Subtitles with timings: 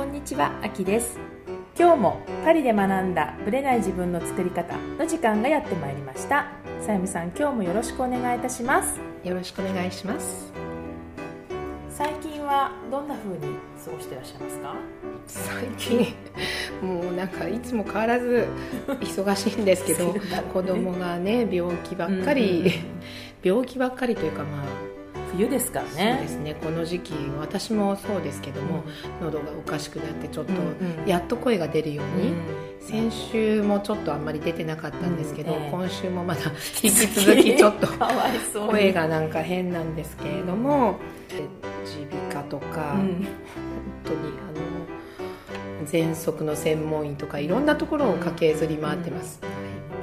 [0.00, 1.18] こんにちは、あきです。
[1.78, 6.46] 今日もパリで学んだブレない自分の作り方の時間がやってまいりました。
[6.80, 8.98] さゆみさん、今日もよろしくお願いいたします。
[9.22, 10.50] よろしくお願いします
[11.90, 14.74] 最近はどんな風に過ごしてらっしゃいますか？
[15.26, 16.14] 最近
[16.80, 18.48] もうなんかいつも変わらず
[19.02, 22.72] 忙しいんですけどね子供がね病気ばっかり、うんうん
[23.42, 24.89] 病気ばっかりというかまあ
[25.32, 26.28] 冬ですからそうねで。
[26.28, 26.54] すね。
[26.54, 28.84] この時期私もそうですけども、
[29.20, 30.58] 喉がおかしくなってちょっと、うん
[31.02, 31.08] うん。
[31.08, 32.36] やっと声が出るように、うん。
[32.80, 35.62] 先週もちょっとあんまり出てなかったんですけど、うん。
[35.62, 36.40] ええ今週もまだ
[36.82, 37.86] 引き続きちょっと
[38.68, 40.98] 声がなんか変なんですけれども
[41.30, 42.98] 耳鼻科とか、うん。
[42.98, 43.26] 本
[44.04, 49.40] 当にあの喘息の専門医とかいろんなところを駆けずり回ってます、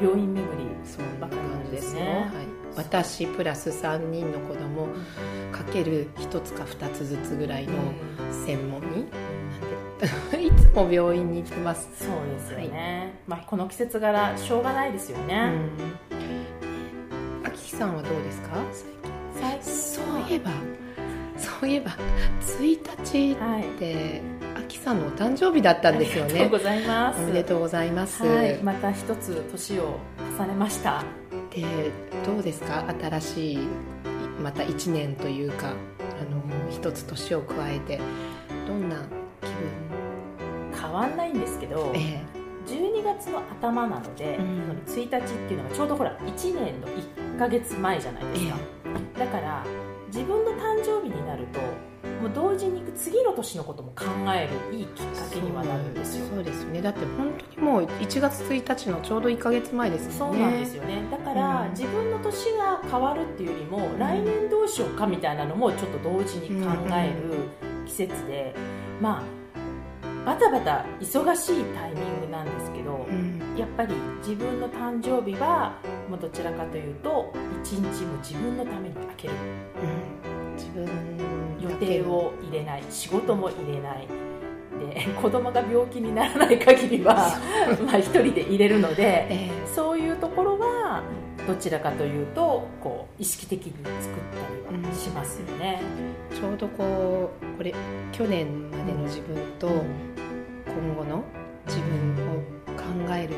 [0.02, 0.48] 病院巡り
[0.84, 2.00] そんな感じですね。
[2.02, 4.88] よ、はい、私プラス3人の子供
[5.52, 7.74] かける1つか2つずつぐらいの
[8.46, 10.32] 専門医なん。
[10.32, 15.52] で いつも病院に行ってます、そうですよね、まあ、この季節柄しょうがないですよね、
[17.44, 18.50] あきさんはどうですか？
[19.42, 19.74] 最近。
[19.74, 20.52] そういえば
[21.38, 21.92] そういえば
[22.42, 24.22] 1日はいって
[24.56, 26.32] あきさんのお誕生日だったんですよね。
[26.32, 27.22] ありがとうございます。
[27.24, 29.98] おめでとうございます、はい、また一つ年を
[30.40, 31.04] 重ねました
[31.62, 31.92] で
[32.26, 32.86] どうですか？
[33.00, 33.60] 新しい
[34.42, 38.00] また1年というかあの一つ年を加えて
[38.68, 38.98] どんな
[39.42, 42.24] 気変わんないんですけど分え。
[42.68, 44.84] 12月の頭なので、うん。
[44.86, 48.58] 1日っていうのがちょうどほら1年の1ヶ月前じゃないですか、
[49.20, 49.66] だから
[50.08, 51.62] 自分の誕生日になると
[52.22, 56.26] もう同時に次の年のことも考えるいいきっかけにはなるんですよ。
[56.28, 56.82] そうですよね。
[56.82, 60.38] だって本当にもう1月1日のちょうど1か月前ですもんね。
[60.40, 61.04] そうなんですよね。
[61.12, 61.70] だから、うん。
[61.72, 67.50] 自分の年が変わるっていうよりも、来年どうしようかみたいなのもちょっと同時に考える
[67.86, 68.56] 季節で、
[69.00, 69.24] まあ
[70.26, 73.56] バタバタ忙しいタイミングなんですけど、うん。
[73.58, 75.80] やっぱり自分の誕生日は
[76.10, 79.34] もうどちらかというと一日も自分のために空ける。
[80.32, 80.86] うん自分
[81.62, 82.84] 予定を入れない。
[82.90, 84.08] 仕事も入れない。
[84.78, 87.16] で 子供が病気にならない限りは
[87.86, 91.02] まあ一人で入れるのでえそういうところは
[91.48, 94.20] どちらかというとこう意識的に作っ
[94.70, 95.82] たりはしますよね。
[96.32, 97.74] えちょうどこうこれ
[98.12, 101.24] 去年までの自分と今後の
[101.66, 103.34] 自分を考える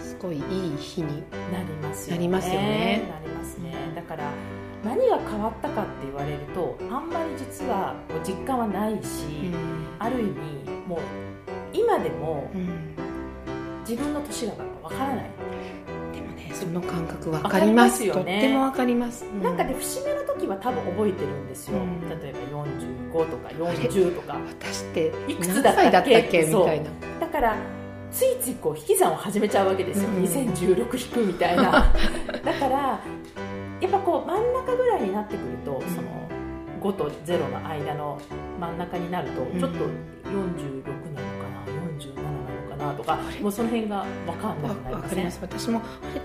[0.00, 2.18] すごいいい日になりますよね。
[2.18, 3.02] なりますよね。
[3.10, 3.74] なりますね。
[3.94, 4.30] だから
[4.84, 7.94] 何が変わったかって言われるとあんまり実は
[8.26, 9.50] 実感はないし、
[9.98, 10.30] ある意味
[10.86, 10.98] もう
[11.72, 12.50] 今でも
[13.88, 15.30] 自分の年がわからない、
[16.12, 18.20] でもねその感覚わかりますよね。
[18.20, 22.08] とってもわかります、なんかで節目の時は多分覚えてるんですよ、うん。
[22.08, 24.38] 例えば45とか40とか。
[24.60, 26.42] 私っていくつ何だったっけ？
[26.44, 26.90] みたいな。
[27.20, 27.56] だから
[28.12, 30.24] ついついこう引き算を始めちゃうわけですよ、うん。
[30.24, 31.92] 2016引くみたいな。
[32.44, 33.00] だから
[33.80, 36.28] やっぱこう真ん中ぐらいになってくると、その
[36.80, 38.20] 5と0の間の
[38.60, 39.58] 真ん中になるとうん。
[39.58, 41.64] ちょっと46なのかな
[41.98, 45.38] 47なのかなとかもうその辺が分かんなわくなりますねます。
[45.42, 45.82] 私もあ
[46.14, 46.20] れ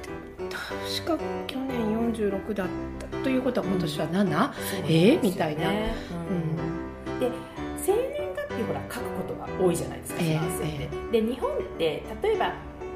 [0.49, 2.67] 確か去年46だっ
[2.99, 4.11] たということは今年は 7?
[4.13, 5.69] そうなんえーみたいな。
[5.69, 7.19] うん。
[7.19, 7.31] で
[7.77, 11.21] 生年月日ほら書くことが多いじゃないですか、ええフランスって。
[11.21, 12.53] で日本って例えば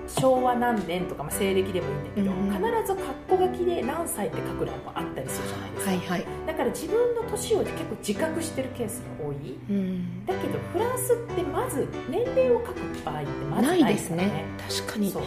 [0.07, 9.57] 昭和何年とか、まあ、西暦でもいいんだけど、うん必ず括弧書きで何歳って書く欄もあったりするじゃないですか、はいはい、だから自分の年を結構自覚してるケースが多い。
[9.69, 14.17] うん、だけどフランスってまず年齢を書く場合ってまずなないいでですすね。
[14.17, 15.11] ね確かに。
[15.11, 15.23] そう。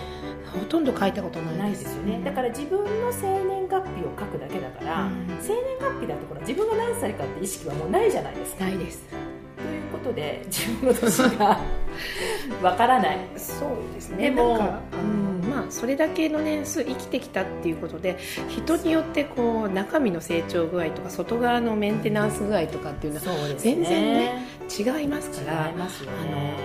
[0.52, 1.58] ほとんど書いたことないです。
[1.58, 2.22] ないですよね。
[2.24, 5.26] だから自分の生年月日を書くだけだから、うん。
[5.40, 8.64] 生年月日だところ自分が何歳かって意識はもうないじゃないですか。
[8.64, 9.02] ないです
[10.08, 11.60] ことで自分の年が
[12.62, 13.18] わからない。
[13.36, 14.58] そうですでも
[14.92, 18.18] うんまあそれだけの年数生きてきたっていうことで
[18.48, 25.74] 人によってこう中身の成長具合とか外側のメンテナンス具合とかっていうのは全然ね違いますからあね。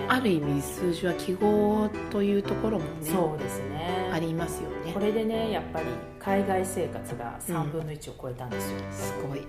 [0.06, 4.10] のある意味数字は記号というところもねそうですね。
[4.12, 4.92] ありますよね。
[4.92, 5.86] これでねやっぱり
[6.18, 9.40] 海外生活が3分の1を超えたんですよ、すごい。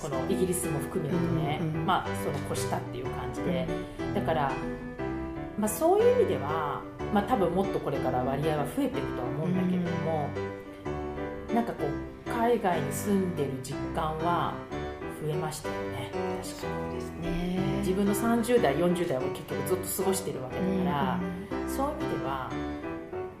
[0.00, 1.86] このイギリスも含めるとね、うんうん。
[1.86, 3.66] まあその越したっていう感じで。
[4.14, 4.52] だから、
[5.58, 6.82] まあ、そういう意味では、
[7.12, 10.28] まあ、多分もっとこれから割合は増えていくとは思うんだけれども、
[11.54, 14.54] なんかこう海外に住んでる実感は
[15.22, 16.10] 増えましたよね。
[16.42, 17.58] 確かにですね。
[17.80, 21.20] 自分の30代40代を結局ずっと過ごしてるわけだから、
[21.68, 22.50] そういう意味では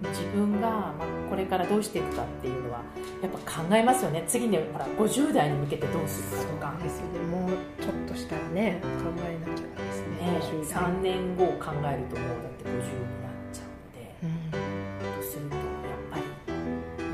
[0.08, 2.80] 自分が、まあ、これからどうしていくかっていうのは
[3.22, 4.24] やっぱ考えますよね。
[4.26, 6.82] 次にほら50代に向けてどうするかとか。
[6.82, 7.18] ですよね。
[7.30, 7.50] もう
[7.80, 8.88] ちょっとしたらね考
[9.26, 10.16] えなきゃですね。
[10.20, 13.29] ね3年後を考えるともうだって50にな
[14.20, 15.64] とするとやっ
[16.10, 16.22] ぱり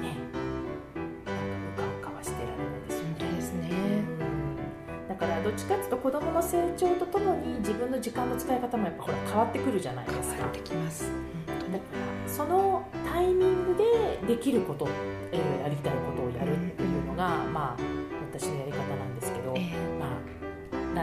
[0.01, 0.17] ね
[0.95, 1.39] なんか
[1.75, 3.37] うかうかはしてられないですよね。
[3.37, 10.37] ですね、うん、だからどっちかっていうと子どもの成長とともに自分の時間の使い方もやっぱほら変わってくるじゃないですか。
[10.37, 11.11] 変わってきます。
[11.47, 11.85] だか
[12.25, 14.89] らそのタイミングでできること、
[15.33, 17.83] えー、やりたいことをやるっていうのが、まあ、
[18.31, 18.66] 私の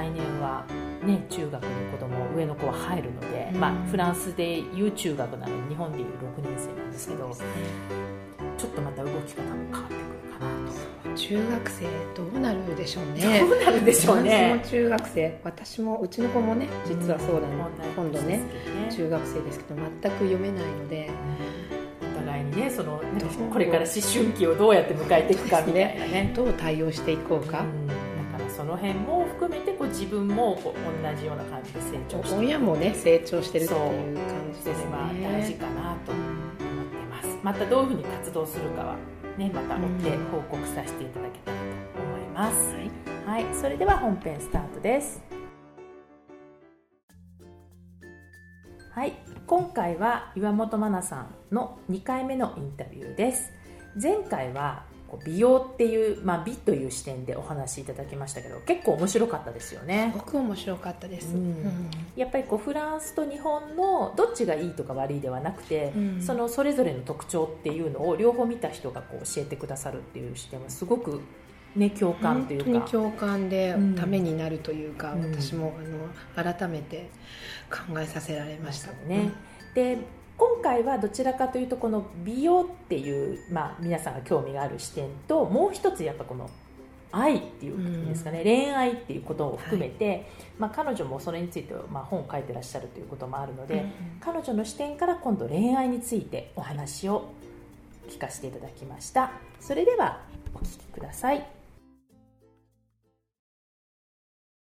[0.03, 0.65] 来年は、
[1.05, 6.07] ね、中学に子供上の子は入るので、まあ、フランスでいう中学なので日本でいう
[6.37, 7.35] 6年生なんですけど、ね、
[8.57, 10.03] ちょっとまた動き方も変わってくる
[10.33, 10.51] かな
[11.09, 11.15] と。
[11.15, 11.85] 中学生
[12.15, 13.39] どうなるでしょうね。
[13.39, 14.61] どうなるでしょうね。
[14.65, 17.53] 中学生私もうちの子もね実はそうだね、
[17.95, 18.41] 今度ね
[18.91, 21.11] 中学生ですけど全く読めないので、
[22.01, 22.99] お互いにねその
[23.51, 26.33] これから思春期をどうやって迎えていくかみたいなね。
[26.35, 27.65] どう対応していこうか、だから
[28.55, 34.91] その辺も含めてこう自分もこう同じような感じで成長して親もね成長してるっていう感じですね。
[35.23, 37.39] 大事かなと思ってます。
[37.41, 38.95] またどういうふうに活動するかは
[39.37, 41.63] ね、また追って報告させていただけたらと
[42.03, 42.75] 思います、
[43.25, 45.23] はい、はい、それでは本編スタートです。
[48.91, 49.13] はい。
[49.47, 53.51] 今回は岩本真奈さんの2回目のインタビューです。
[53.99, 54.83] 前回は
[55.25, 60.11] 美容っていう、まあ、美という視点でお話しいただきましたけど結構面白かったですよね。
[60.13, 71.21] すごく面白かったです、うん、やっぱりこうフランスと日本のどっちがいいとか悪いではなくて、うん、そのそれぞれの特徴っていうのを両方見た人がこう教えてくださるっていう視点はすごく
[71.75, 72.65] ね、共感というか。
[72.65, 75.73] 本当に共感でためになるというか、うん、私も
[76.35, 77.09] あの改めて
[77.69, 78.91] 考えさせられました。
[79.07, 79.31] ね。
[79.73, 79.97] で
[80.37, 86.49] 今回はどちらかというとこの美容っていう、まあ、皆さんが興味がある視点ともう一つやっぱこの
[87.11, 90.25] 愛っていうんですかね、うん、恋愛っていうことを含めて、はい、
[90.57, 97.31] まあ、彼女もそれについて、まあ、本を書いてらっしゃるということもあるので、うん、彼女の視点から今度恋愛についてお話を
[98.09, 99.31] 聞かせていただきました。
[99.59, 100.21] それでは
[100.55, 101.45] お聞きください。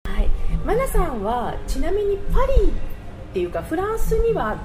[0.04, 0.28] はい。
[0.66, 4.58] マナさんはちなみにパリっていうかフランスには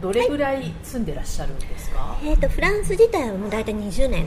[0.00, 4.26] どれぐらい住んでらっしゃるんですか、はい、えーと、フランス自体はもう大体20年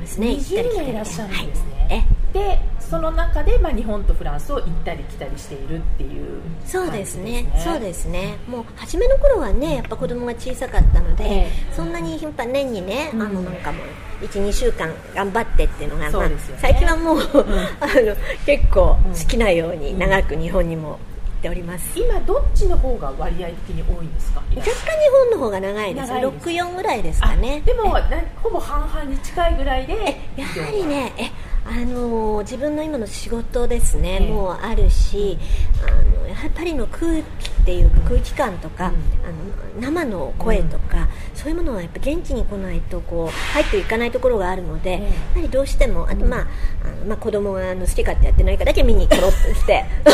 [0.00, 0.28] ですね。
[0.28, 7.46] 20年いらっしゃるんですね、はい、でその中で、まあ、日本とフランスを行ったり来たりしているっていう、ね、そうですね。
[7.64, 8.38] そうですね。
[8.46, 13.82] もう初めの頃はねやっぱ子供が小さかったので、えー、そんなに頻繁年にね、うん、あのなんかも
[14.22, 18.16] う12週間頑張ってっていうのが、まあ、最近はもう、うん、あの
[18.46, 20.98] 結構好きなように長く日本にも
[21.46, 21.98] っております。
[21.98, 24.42] 今どっちの方が割合的に多いんですか？
[24.50, 24.70] 若干日
[25.10, 26.12] 本の方が長いです。
[26.12, 27.62] 64ぐらいですかね。
[27.64, 27.94] でも
[28.42, 29.94] ほぼ半々に近いぐらいで
[30.36, 31.30] やはりねえ
[31.64, 35.38] あの自分の今の仕事ですね、えー、もうあるし、
[35.86, 35.90] あ
[36.20, 46.46] のやはりパリの空気っていうか空気感とか、うん、あの生の声とか、うん、そういうものはやっぱ現地に来ないとこう入っていかないところがあるので、えー、やはりどうしてもあとまあ、
[46.84, 50.10] あのまあ子供があの好き勝手やってないかだけ見に来ろって してあ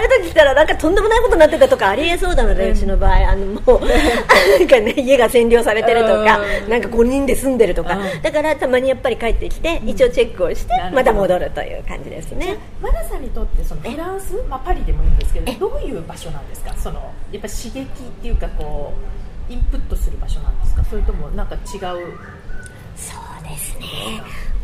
[0.00, 16.74] る時来たらなんかとんでもないことになってたとかありえそうなので、うん、うちの場合あのもうなんかね家が占領されてるとか、なんか5人で住んでるとか、だからたまにやっぱり帰ってきて、一応チェックをしてまた戻るという感じですねマナさんにとってそのフランス、まあ、パリでもいいんですけどどういう場所なんですか？
[16.76, 17.84] そのやっぱ刺激っ
[18.20, 18.92] ていうかこ
[19.48, 20.84] うインプットする場所なんですか？
[20.84, 21.60] それともなんか違う？
[22.96, 23.86] そうですね。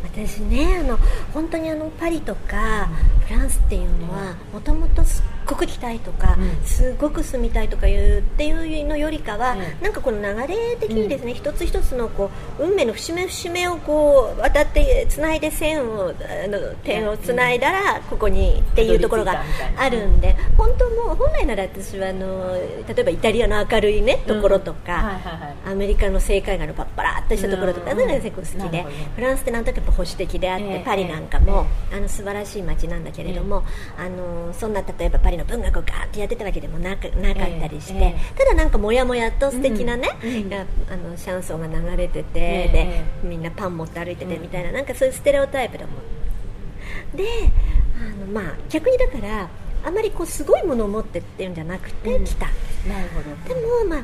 [0.03, 0.99] 私ねあの
[1.35, 2.89] 本当にあのパリとか
[3.27, 19.43] フランスっていうのはもともとすっごく来たいとか、うん、すごく住みたいとかいうっていうのよりかは、うん、なんかこの流れ的にですね、うん、一つ一つのこう運命の節目節目をこう渡ってつないで線をあの点をつないだらここにっていうところが
[19.77, 25.19] あるんで、本当も本来なら私はあの例えばイタリアの明るいねところとか、
[25.67, 33.65] アメリカの正解がのパッパラッとしたところとか、そういうのが結構好きで、フランスってなんとなく保守的であって、パリなんかも、あの素晴らしい街なんだけれども、
[33.97, 40.11] あのそんな例えばパリの文学をガーッとやってたわけでもなくなかったりして、ただなんかもやもやと素敵なね、
[40.91, 45.93] あのシャンソンが流れてて、でみんなパン持って歩いててみたいな、なんかそういうステレオタイプでも。
[47.15, 47.25] で
[47.97, 49.49] あの、まあ、逆にだから
[49.85, 52.47] あまりこうすごいものを持ってっていうんじゃなくて来た、
[52.89, 53.55] なるほど。
[53.55, 54.03] でも、まあ、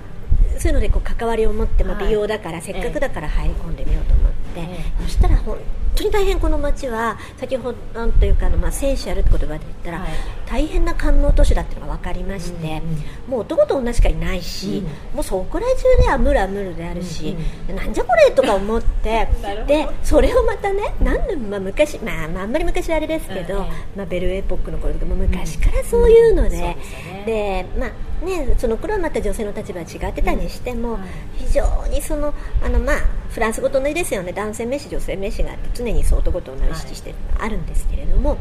[0.58, 4.66] そういうのでこう関わりを持って、まあ、美容だから、せっかくだから入り込んでみようと思って、
[5.02, 5.58] そしたら本
[5.94, 10.10] 当に大変この街は先ほどというかあの、まあ、センシャルって言葉で言ったら、はい。
[10.46, 17.36] 大変な官能都市だっていうのが分かりまして、うんうんもう男と女しかいないし、うんもうそこら中ではムラムルであるし、
[17.74, 19.26] なんじゃこれとか思って
[19.66, 23.68] でそれをまたね何年も昔、まあ、まああんまり昔はあれですけど、うんうん。
[23.96, 26.76] まあ、ベルエポックの頃とかも昔からそういうので、
[27.24, 30.98] でまあね、その頃はまた女性の立場は違ってたにしても、うん。
[31.36, 32.96] 非常にそのあの、まあ、
[33.30, 34.32] フランス語と同じですよね。
[34.32, 38.38] 男性名詞女性名詞があって常にそう男と女を意識してるのがあるんですけれども、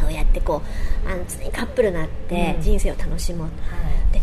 [0.00, 0.62] そうやってこ
[1.04, 2.62] うあの常にカップルになってうん。
[2.62, 3.78] 人生を楽しもうと、は
[4.12, 4.22] で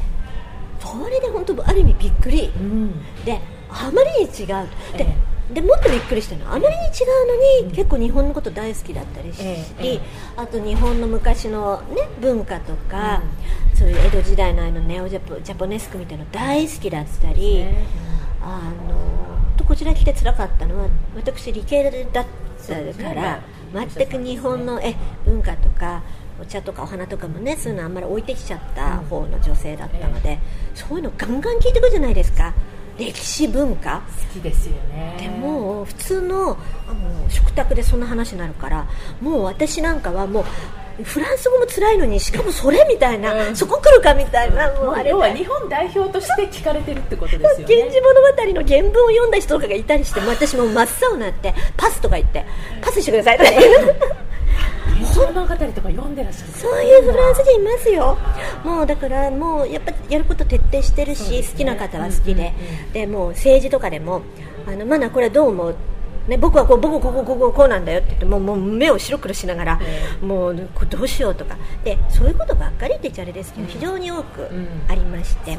[0.79, 2.45] それで本当ある意味びっくり。
[2.45, 3.23] いうん。
[3.25, 4.67] であまりに違う。
[4.97, 5.05] で,、
[5.49, 5.53] え。
[5.53, 6.87] でもっとびっくりしたのはあまりに違
[7.61, 9.99] うのに、結構日本のこと大好きだったりし、ええええ。
[10.37, 13.23] あと日本の昔の、ね、文化とか、
[13.73, 18.02] そういう江戸時代のあのネオジャポジャポネスクみたいなの大好きだったり、ね
[18.43, 22.25] あのとこちら来て辛かったのは私理系だっ
[22.62, 23.41] たから、
[23.73, 24.95] 全く日本のえ
[25.25, 26.03] 文化とか
[26.41, 30.39] お茶とかお花とかもねそういうのあんまり置いてきちゃった方の女性だったので、
[30.75, 32.53] そういうのガンガン聞いてくるじゃないですか。
[32.97, 34.03] 歴史文化。
[34.33, 35.15] 好きですよね。
[35.19, 36.57] でも普通の
[36.88, 38.88] あの食卓でそんな話になるから
[39.21, 40.45] もう私なんかはもう
[41.01, 43.55] フランス語も辛いのにしかもそれみたいな、うん。
[43.55, 47.75] そこ来るかみたいな、もうあれ要は日本代表として聞かれてるってことですよね。
[47.75, 52.45] 源氏物語の原文を読んだ人とかがいたりしてもう私も真っ青になってパスとか言って
[52.81, 53.95] パスしてくださいとか言う
[55.00, 58.17] 源氏物語とか読んでらっしゃるそういうフランス人いますよ。
[58.63, 61.43] もうだからもうやっぱやること徹底してるし、ね。
[61.43, 64.21] 好きな方は好きで、うんうんでもう政治とかでも
[64.67, 65.75] あのマナこれどう思う？
[66.27, 71.57] ね、僕はこう僕こここここうなんだよって言ってもうもう目を白黒しながら、えもうどうしようとか。
[71.83, 73.69] でそういうことばっかりって言っちゃあれですけど、うん。
[73.69, 74.67] 非常に多くうん。
[74.87, 75.55] ありまして、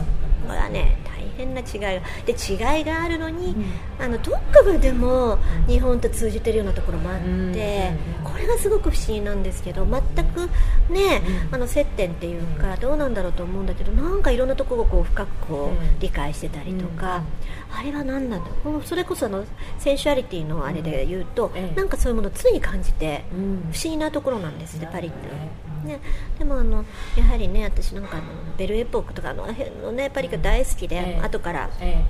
[0.47, 3.65] これはね大変な違いがで違いがあるのに、うん。
[4.03, 10.51] あのどっかがでも日本と通じてるようなところもあって、うんこれがすごく不思議なんですけど全く
[10.93, 11.55] ね、うん。
[11.55, 17.23] あの接点っていうかどうなんだろうと思うんだけどなんかいろんなところをこう深くこう理解してたりとか、
[17.71, 18.51] あれは何なんだ
[18.85, 19.45] それこそあの
[19.79, 21.77] センシュアリティのあれで言うと、ええ。
[21.77, 23.73] なんかそういうものを常に感じてうん。
[23.73, 25.17] 不思議なところなんですね、パリって。
[25.29, 26.01] うんね、
[26.39, 26.85] でもあの
[27.15, 28.25] やはりね私なんかあの
[28.57, 31.21] ベルエポークとかあの辺のねパリが大好きで、ええ。
[31.21, 32.05] 後からえ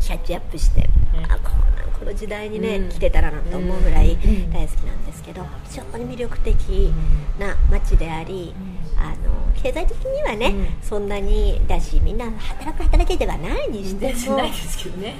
[0.00, 2.88] キャッチアップして、えあこうこの時代にね、うん。
[2.88, 4.50] 来てたらなと思うぐらいうん。
[4.50, 6.92] 大好きなんですけど、非常に魅力的
[7.38, 8.54] な街であり、
[8.96, 10.66] あの経済的にはね、うん。
[10.82, 15.14] そんなにだしみんな働く働けではないにえしてもないですけどね。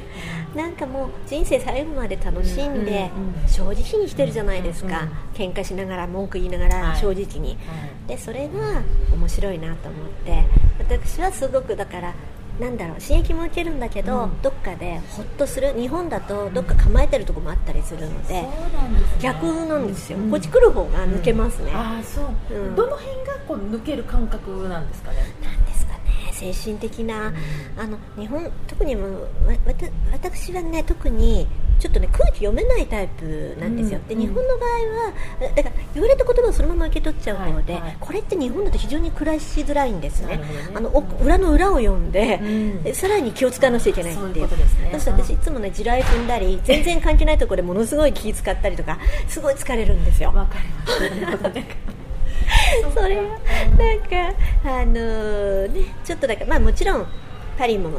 [0.54, 7.00] なんかもう人生最後まで楽しんで、うんうん正直にしてるじゃないですか、うん喧嘩しながら文句言いながらはい。
[7.00, 7.56] 正直に、
[8.06, 8.82] でそれが
[9.14, 10.44] 面白いなと思って
[10.78, 12.14] 私はすごくだから
[12.60, 14.42] なんだろう刺激も受けるんだけど、うん。
[14.42, 15.72] どっかでほっとする。
[15.76, 19.00] 日本だとどっか構えてるとこもあったりするので、そうなんね。
[19.20, 20.30] 逆なんですよ、うん。
[20.30, 22.76] こっち来る方が抜けますね、ああそう、うん。
[22.76, 25.16] どの辺がこう抜ける感覚なんですかね？
[26.40, 27.32] 精神的な、
[27.76, 29.26] あの日本特にも
[30.12, 31.46] 私はね特に
[31.78, 34.70] ちょっとね空気読めないタイプなんですよ、うんで日本の場合
[35.48, 37.96] はだから言われた言葉をそのまま受け取っちゃう方で、はいはい。
[38.00, 40.36] これって日本だと非常に暮らしづらいんですね。
[40.38, 40.44] ね。
[40.74, 42.82] あのお裏の裏を読んで、うん。
[42.82, 44.48] でさらに気を使わなくちゃいけないっていう。
[44.48, 45.24] そうね。
[45.24, 45.38] 私い。
[45.38, 50.32] つもね地雷踏んだり全然関係ないところでものすごい気使ったりとかすごい疲れるんですよ。
[50.34, 50.58] わか
[51.14, 51.99] ります
[52.94, 57.06] それはなんかあのねちょっとだからまあもちろん
[57.58, 57.90] パリも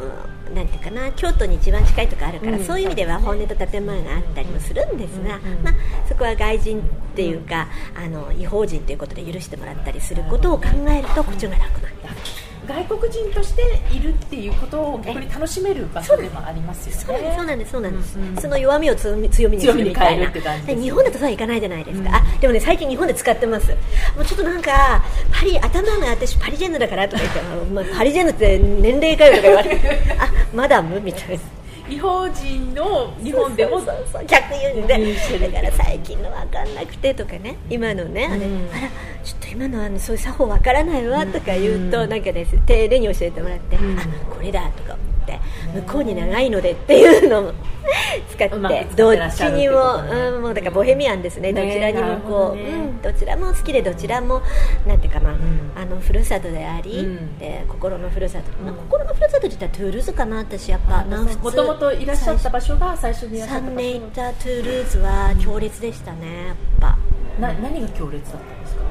[0.54, 2.64] なんていうかな京都に一番近いところあるから、うん。
[2.64, 5.58] そういう意味では本音と建前があったりもするんですが、うん。
[5.58, 5.64] うん。
[5.64, 5.74] まあ、
[6.08, 6.84] そこは外人っ
[7.16, 12.51] ていうか、あの違法人ということで許してもらったりすることを考えるとこっちが楽なんです。
[12.68, 17.34] 外国人としているっていうことを逆に楽しめる場所でもありますよね。
[17.36, 18.42] そうなんですそうなんですそうなんうんうん。
[18.42, 20.84] その弱みを強み強みにするみたいな強みに変えるって感じですね。
[20.84, 23.72] 日本だとそうはいかないじゃないですか、うんあでもね最近日本で使ってます。
[24.16, 31.44] もうちょっとなんかパリ頭が私パリジェンヌだからとか言ってまあパリジェンヌって年齢かよとか言われてあマダムみたいな
[31.90, 33.82] 違法人の日本でも
[34.28, 35.40] 逆輸入で。
[35.40, 37.58] だから最近の分かんなくてとかね。
[37.70, 38.70] 今のね、あれうん。
[38.72, 38.90] あら
[39.24, 42.10] ちょっと今のあのそういう作法分からないわとか言うと、うん。
[42.10, 44.00] なんかです丁寧に教えてもらって、うん。
[44.00, 44.94] あこれだとか。
[44.94, 47.54] 思って向こうに長いのでっていうのを
[48.30, 51.54] 使ってどっちにも、うん、もうだからボヘミアンですね。
[51.54, 54.42] どちらにもこう、うん、どちらも好きでどちらも
[54.86, 55.38] なんていうかな、ん。
[55.76, 63.76] あのふるさとであり、う心のふるさと、うん心のふるさとって言ったらトゥールーズかな私やっぱもともといらっしゃった場所が最初にいらっしゃった3場所。
[63.76, 66.98] 年いたトゥールーズは強烈でしたねやっぱ。
[67.40, 68.82] な何が強烈だったんですか？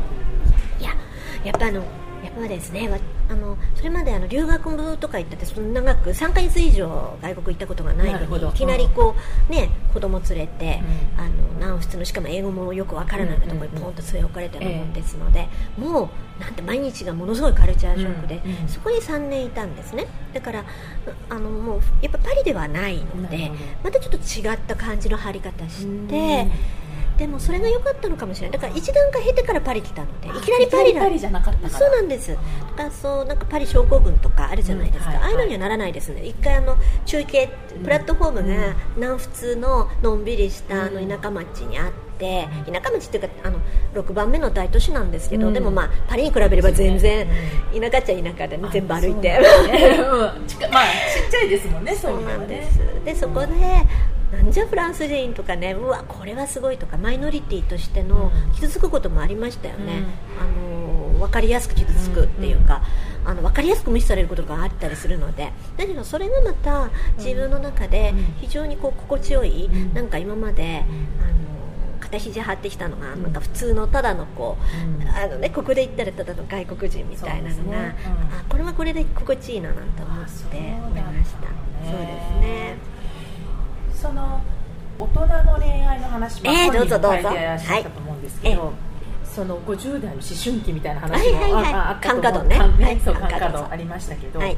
[0.80, 0.90] いや
[1.44, 1.80] やっぱあの
[2.24, 2.98] やっれはですねわ
[3.30, 9.14] あのそれまであの留学部とか行っててその長く3か月以上外国行ったことがないのにいきなりこ
[9.48, 10.80] う、ね、子供連れて、
[11.16, 20.06] あの南仏のしかも英語もよくわからないところにポンと据え置かれてるもんですので、もうなんて毎日がものすごいカルチャーショックで、うんうんそこに3年いたんですね。
[20.32, 20.64] だから
[21.28, 23.50] あのもうやっぱパリではないので
[23.84, 26.46] またちょっと違った感じの張り方して。
[27.20, 28.58] でもそれが良かったのかもしれない。
[28.58, 31.02] だから一段階経てからパリ来たのでいきなりパリだ。
[31.02, 32.32] パリじゃなかったそうなんです。
[32.32, 32.36] だ
[32.76, 36.24] からそうなんかパリ症候群とかあるじゃないですか、うんはいああいうのにはならないですね。
[36.24, 37.50] 一回あの中継
[37.84, 43.58] プラットフォームが南仏ののんびりしたあの田舎町にあって田舎町っていうかあの
[43.92, 45.52] 6番目の大都市なんですけど、うん。
[45.52, 47.28] でもまあパリに比べれば全然
[47.78, 49.28] 田舎っちゃ田舎でね全部歩いて。
[49.28, 49.40] ね。
[50.08, 50.58] まあちっ
[51.30, 52.80] ちゃいですもんね そうなんです。
[53.04, 53.46] でそこで
[54.32, 60.04] なんじゃフランス人とかねうわこれはすごいとかマイノリティとしての傷つくこともありましたよね、
[60.40, 62.82] あの分かりやすく傷つくっていうか、
[63.24, 69.94] あの分かりやすく無視されることがあったりするのでだけどそれがまた自分の中で非常にこう心地よい、ん。
[69.94, 70.84] なんか今まで、
[71.20, 71.50] あの
[72.00, 75.08] 肩肘張ってきたのが、なんか普通のただのこう、うん。
[75.08, 77.96] あのねここで言ったらただの外国人みたいなのが、ね。
[78.06, 78.38] うん。
[78.38, 81.70] あこれはこれで心地いいななんて思って思いました。
[81.82, 82.89] そうですね
[84.00, 84.40] その
[84.98, 87.22] 大人の恋愛の話もえーどうぞどうぞ。
[87.22, 88.74] 書いていらっしゃったと思うんですけど、はい。
[89.24, 91.74] その50代の思春期みたいな話も、はいはいはい。
[91.74, 92.22] あったと思う。
[92.22, 92.58] 感化度ね。
[92.58, 93.00] 感はい。
[93.00, 94.56] そう感化度ありましたけど、はい。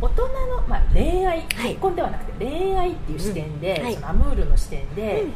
[0.00, 0.28] 大人の、
[0.68, 1.44] まあ、恋愛はい。
[1.48, 3.94] 結婚ではなくて恋愛っていう視点で、うんはい。
[3.94, 5.32] そのアムールの視点で、うん。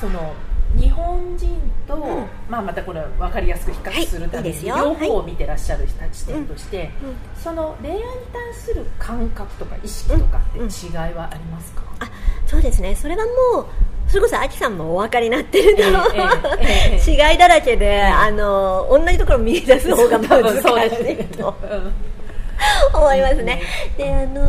[0.00, 0.34] その
[0.76, 1.48] 日本人
[1.86, 2.26] と、ん。
[2.48, 7.42] まあ、またこれ分かりやすく比較するために、両方を見てらっしゃる人たち視点として、うん。
[7.42, 12.10] その恋愛に対する感覚とか意識とかって違いはありますか、あ
[12.46, 12.94] そうですね。
[12.94, 13.24] それは
[13.54, 13.66] もう
[14.08, 15.82] それこそアキさんもお分かりになってると、
[16.60, 21.28] え違いだらけで、あの同じところを見出す方が難しそうだいね。
[21.36, 21.92] とうん。
[22.92, 23.62] 思いますね。
[23.96, 24.42] であの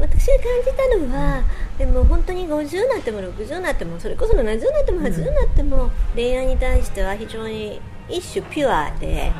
[0.00, 1.42] 私が感じたのは
[1.80, 9.32] でも本当に50になっても60になってもそれこそ70になっても80になっても、恋愛に対しては非常に一種ピュアで。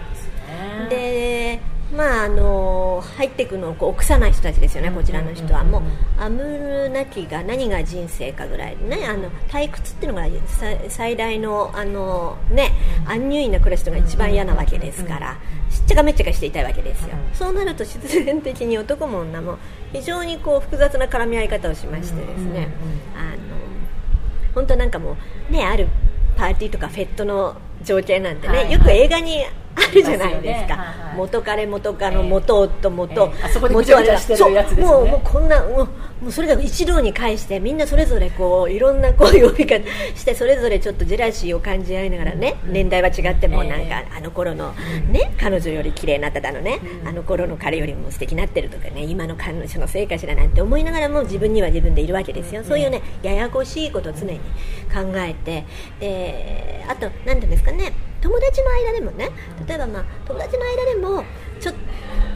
[0.89, 1.61] で
[1.95, 5.83] まああの入っていくのをこう臆さない人たちですよね、こちらの人は、もう
[6.21, 12.73] アムールなきが何が人生かぐらいでね、あの退屈っていうのがさ最大のあの、ね、
[13.07, 15.39] アンニュイな暮らしとが一番嫌なわけですから、
[15.69, 19.59] しっちゃかめっちゃかしていたいわけですよ、うんそうなると必然的に男も女も
[19.93, 22.69] 非常にこう複雑な絡み合い方をしましてですね、
[23.17, 23.37] あの
[24.55, 25.17] 本当なんかも
[25.49, 25.89] うねある
[26.37, 29.45] パーティーとかフェットの情景なんてね、よく映画に
[29.81, 30.53] あるじゃないですか、ありますよね。
[30.73, 33.45] はいはい元彼元カノ元夫元、ええ。
[33.45, 34.87] あそこでぐちゃぐちゃしてるやつですよね。
[34.87, 35.89] そうもうもうこんなもう
[36.23, 44.73] もうそれが一堂に会してみんなそれぞれこういろんなこう呼び方してそれぞれちょっとジェラシーを感じ合いながらね、年代は違ってもええなんか、あの頃の、
[45.11, 54.39] ね、彼女より綺麗になっただのね、あの頃の彼よりも素敵になってるとかね今の彼女のせいかしらなんて思いながらも自分には自分でいるわけですよ、そういうねややこしいことを常に
[54.93, 55.65] 考えて。
[55.99, 59.31] であと何ていうんですかね友達の間でもね
[59.67, 61.25] 例えばまあ友達の間でも
[61.61, 61.75] ちょっ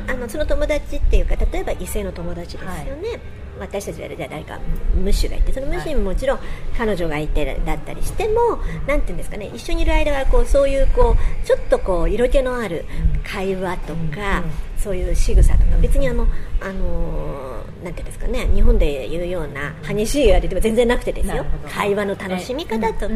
[0.07, 3.21] あのその友達っていうか例えば異性の友達ですよね、
[3.59, 4.59] 私たちはじゃあ誰か
[4.95, 6.39] ムッシュがいてそのムッシュにももちろん
[6.77, 12.85] 彼女がいてだったりしても、ていうんですかね一緒にいる間はこうそういうこうちょっとこう色気のある
[13.25, 14.45] 会話とか、
[14.85, 16.27] そういう仕草とか別にあの、
[16.61, 21.45] あのーなんていうんですかね日本でいうような激しいあれでは全然なくてですよ。
[21.71, 23.15] 会話の楽しみ方とか、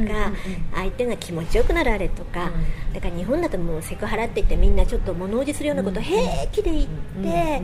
[0.75, 2.51] 相手が気持ちよくなるあれとか、
[2.89, 2.93] うん。
[2.93, 7.63] だから日本だともうセクハラって言ってみんなちょっと物おじするようなことを平気で言って、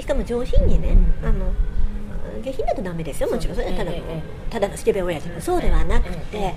[0.00, 1.52] しかも上品にね、あの
[2.42, 3.96] 下品だとダメですよもちろんそれはただの、
[4.50, 6.54] ただのスケベ親父そうではなくて、ええ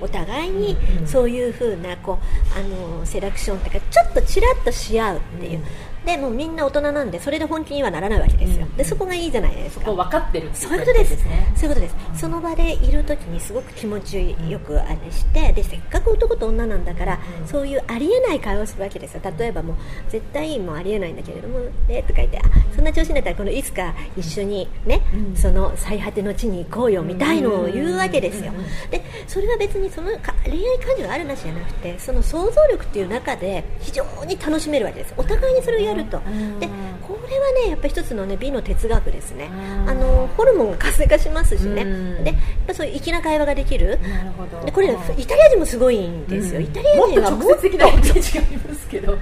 [0.00, 2.18] お互いにそういうふうなこ
[2.54, 5.64] うあのセレクションっていうかちょっとちらっとし合うっていう、
[6.06, 8.76] でもうみんな大人なんでそれで本気にはならないわけですよ、うん。
[8.76, 9.92] でそこがいいじゃないですか。
[9.92, 11.24] 分かってるそういうことです。
[11.24, 11.52] ね。
[11.54, 12.20] そういうことです。
[12.20, 13.52] その場でいる時にす。
[13.52, 18.78] ごく気持ちよくあれしてでせっかく男と女なんだから、そういうありえない会話をす。
[18.78, 19.14] るわけです。
[19.14, 19.76] よ例えばもう
[20.08, 21.58] 絶対もうありえないんだけれども
[21.88, 22.42] 「ね」とか言ってあ
[22.74, 25.02] そんな調子になったらこのいつか一緒にね、
[25.34, 28.44] その最果ての地に行こうよみたいのを言うわけです。
[28.44, 28.52] よ
[28.90, 35.14] でそれは別にそのか恋愛感情があるなしじゃなくてその想像力っていう中で非常に楽しめるわけです。
[35.16, 36.18] お互いにそれをやると
[36.60, 36.68] で
[37.06, 39.50] これはねやっぱり一つのね美の哲学ですね。
[39.52, 41.82] うんあのホルモンが活性化しますしね。
[41.82, 42.24] うん。
[42.24, 43.98] でやっぱそういう粋な会話ができる。
[44.02, 44.64] なるほど。
[44.64, 46.66] でこれイタリア人もすごいんですよ、うん。
[46.66, 49.18] イタリア人はもっと直接的なイメージがありますけど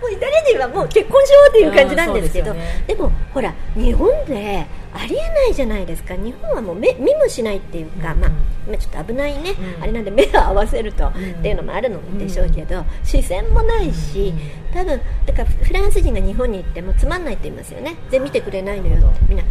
[0.00, 2.84] もうイタリア人はもう結婚しようっていう感じなんですけど、うんでね。
[2.86, 6.14] でもほら日本でありえないじゃないですか。
[6.16, 8.30] 日本はもう目見もしないっていうか、まあ、
[8.66, 9.82] 今ちょっと危ないね、うん。
[9.82, 11.08] あれなんで目を合わせると、ん。
[11.10, 14.32] っていうのもあるのでしょうけど、視線もないし、
[14.72, 17.96] 多分だからフランス人が日本に行ってもつまんないって言いますよね。
[18.10, 19.20] 全然見てくれないのよって。
[19.28, 19.44] みんな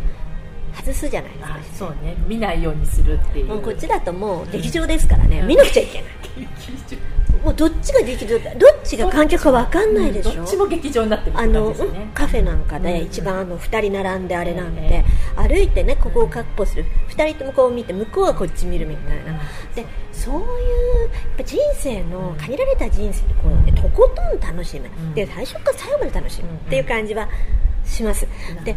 [0.75, 1.53] 外すじゃないですか。
[1.53, 2.15] あそうね。
[2.27, 3.45] 見ないようにするっていう。
[3.45, 6.11] もうこっちだともう劇場ですからね、うん見なくちゃいけない
[7.45, 11.99] もうどっちが劇場だどっちが観客か分かんないでしょ、どっちも劇場になってるあの、ですよね。
[11.99, 13.05] うんカフェなんかでうん。
[13.05, 15.05] 一番あの2人並んであれなんえ
[15.37, 16.85] で、歩いてねここを確保する。
[17.09, 19.39] 2人ともこう見て向こうはこっち見るみたいな。
[19.75, 25.13] でそういうやっぱ人生の限られた人生でこう、ね、とことん楽しむ、ん。
[25.13, 26.49] で最初から最後まで楽しむ。
[26.49, 27.29] っていう感じは
[27.85, 28.27] します、
[28.63, 28.75] で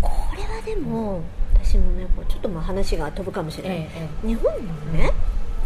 [0.00, 1.22] これはでも
[1.54, 4.28] 私もねちょっとまあ話が飛ぶかもしれない、えええ。
[4.28, 4.60] 日本の
[4.92, 5.10] ね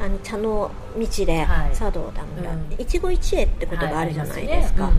[0.01, 1.77] あの茶の道ではい。
[1.77, 2.67] 茶道だ村、うん。
[2.79, 4.93] 一期一会って言葉あるじゃないですか、はい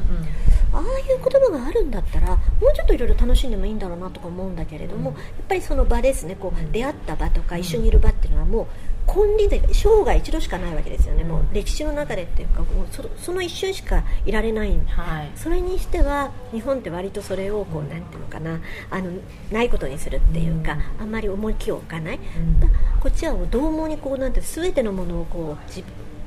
[0.74, 5.16] あああいう言葉があるんだったらもうちょっといろいろ楽しんでもいいんだろうなとか思うんだけれども、うん。
[5.16, 6.36] やっぱりその場ですね。
[6.36, 6.68] こうん。
[6.68, 8.68] う出会った場とか一緒にいる場っていうのはもう
[9.08, 11.30] 金輪際生涯一度しかないわけですよね、うん。
[11.30, 14.74] もう歴史の中でっていうかもうそその一瞬しかいられない。
[14.74, 15.32] んはい。
[15.36, 18.60] それにしては日本って割とそれをこうなんていうのかな。
[18.90, 19.12] あの
[19.52, 21.02] ないことにするっていうか、うん。
[21.04, 22.60] あんまり重きを置かない、うん。
[22.60, 22.68] だ
[23.00, 25.84] こっちはもう獰猛にこうなんて全てのものをこう自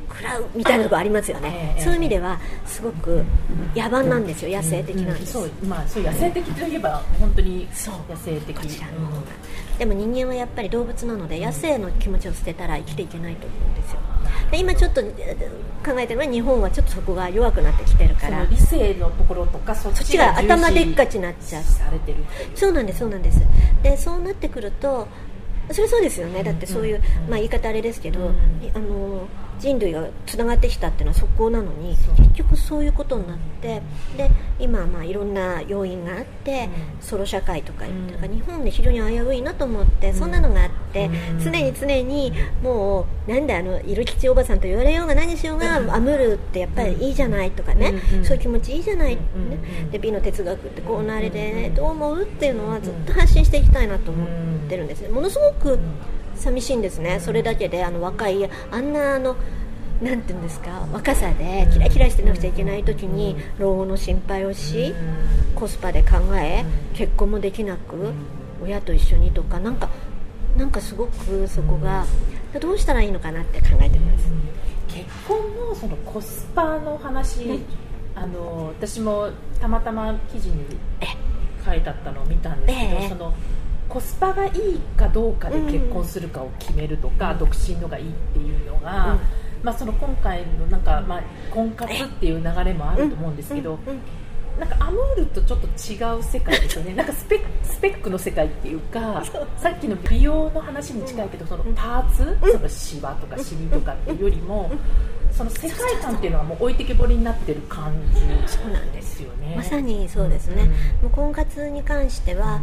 [0.08, 3.24] 食らうみたいなところありますよね、ええそういう意味ではすごく
[3.74, 4.56] 野蛮なんですよ。
[4.56, 7.94] 野生的なんです、そうまあそう野生的といえば本当にそう。
[8.10, 8.56] 野生的。
[8.56, 9.18] こちらの方が。
[9.18, 9.20] う
[9.74, 9.78] ん。
[9.78, 13.98] でも人間はやっぱり動物なので野生の気持ちを捨てたら生きていけないと思うんですよ。
[14.50, 18.44] で今ちょっとえー考えてるのは日本はちょっとそこが弱くなってきてるから。
[18.46, 21.62] 理性のところとかそっちが頭でっかちになっちゃう。
[22.54, 23.40] そうなんですそうなんです。
[23.82, 25.06] でそうなってくると
[25.70, 26.42] それそうですよね。
[26.42, 27.30] だってそういう、うん。
[27.30, 28.36] まあ、言い方あれですけど、うん。
[28.74, 33.82] あの人類がつながってきたっていうのはそこなのに結局そういうことになって
[34.16, 36.68] で今はまあいろんな要因があって、
[36.98, 37.02] うん。
[37.02, 41.40] ソロ社会とかうから日本で非常に危ういなと思って、そんなのがあって、うん。
[41.40, 45.90] 常に常にもうなんであのいる吉おばさんと言われようが何しようが、うん。
[45.90, 48.24] アムールってやっぱりいいじゃないとかね、うん。
[48.24, 49.38] そういう気持ちいいじゃない、ねう
[49.86, 49.90] ん。
[49.90, 54.28] で美の哲学ってこうなれで、どう思うっていうのはずっと発信していきたいなと思っ
[54.68, 55.08] てるんですね。
[55.08, 55.78] ものすごく
[56.38, 57.20] 寂しいんですね。
[57.20, 59.36] それだけであの若いあんなあの
[60.02, 64.94] なんていうんですか若さでキラキラしてなくちゃいけない時に老後の心配をし
[65.56, 68.12] コスパで考え結婚もできなく
[68.62, 69.88] 親と一緒にとかなんか
[70.56, 72.06] なんかすごくそこが
[72.60, 74.28] どうしたらいいのかなって考えてます。
[74.88, 77.64] 結婚のそのコスパの話、うん。
[78.14, 80.64] あの私もたまたま記事に
[81.64, 83.08] 書いてあったのを見たんですけど、ええ。
[83.08, 83.34] その
[83.88, 87.38] コスパがいいかどうかで結婚するかを決めるとか、うん。
[87.38, 89.20] 独身のがいいっていうのが、うん。
[89.62, 93.92] まあ、その今回のなんか、まあ、婚活っていう流れもあると思うんですけど、うん。
[93.92, 94.00] うん。
[94.58, 96.92] なんかアムールとちょっと違う世界ですよね。
[96.94, 99.22] なんかスペスペックの世界っていうか
[99.56, 104.70] さっきの美容の話に近いけどそのパーツ、そのシワとかシミとかっていうよりも、
[105.38, 108.20] その世界観っていうのはもう置いてけぼりになってる感じ。
[108.52, 109.54] そうなんでですよね。
[109.56, 110.64] まさにそうですね、
[111.02, 112.60] もう婚活に関しては、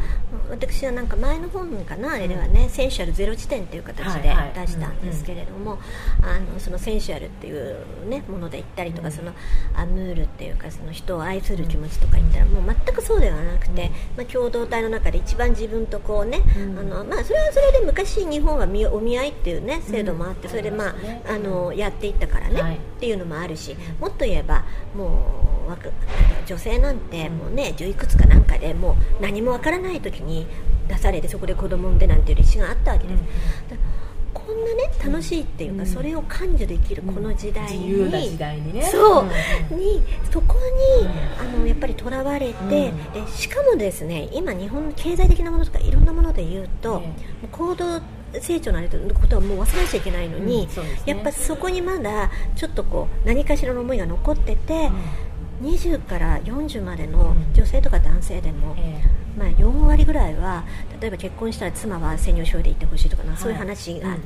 [0.49, 5.79] 私はなんか前の本かな、あれではね、センシュアルゼロ地点っていう形で出したんですけれども、
[6.21, 9.13] あのそのセンシュアルっていう、ね、もので言ったりとか、うん。
[9.13, 9.31] その
[9.75, 13.89] アムールっていうか、その人を愛する気持ちとか言ったら、もう全くそうではなくて、うん。
[14.17, 16.79] まあ、共同体の中で一番自分とこうね、うん。
[16.79, 20.49] あのまあ、それはそれで昔、日本は見お見合いっていう、ね、制度もあって、うん。
[20.51, 20.95] それで、まあ
[21.27, 24.63] あのやっていったからね、はいっていうのもあるし、もっと言えば、
[24.95, 25.19] も
[25.69, 30.45] う女性なんてもうね10いくつかなんかでもう何もわからない時に
[30.87, 33.23] 出されてそこで子供産んでなんていう歴史があったわけです、
[34.33, 35.87] こんなね楽しいっていうか、うん。
[35.87, 38.83] それを感受できるこの時代に、自由な時代にね。
[38.83, 39.27] そう、ん。
[39.77, 40.55] にそこ
[41.01, 41.55] に、うん。
[41.55, 42.93] あのやっぱりとらわれて、
[43.35, 47.13] しかもですね今日本の経済的なものとかいろんなもので言うと、えも
[47.45, 48.01] う高度
[48.41, 51.01] 成長のあれということはもう忘れなきゃいけないのに、うんね。
[51.05, 54.89] やっぱそこにまだちょっとこう何かしらの思いが残ってて、
[55.61, 59.01] 20から40までの女性とか男性でも、え
[59.37, 60.65] まあ、4割ぐらいは
[61.01, 64.19] 例えば結婚したら妻は専業主婦で行ってほしいとかな、そういう話がはい。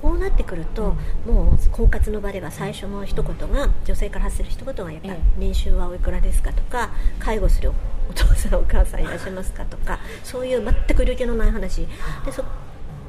[0.00, 0.94] こうなってくると、
[1.26, 5.20] もう婚活の場では最初の一言が女性から発する一言がやっぱ、ええ。
[5.38, 7.72] 年収はおいくらですかとか介護する
[8.08, 11.86] お父さんお母さんいらっしゃいますかとかそういう全く色気のない話。
[12.24, 12.44] でそ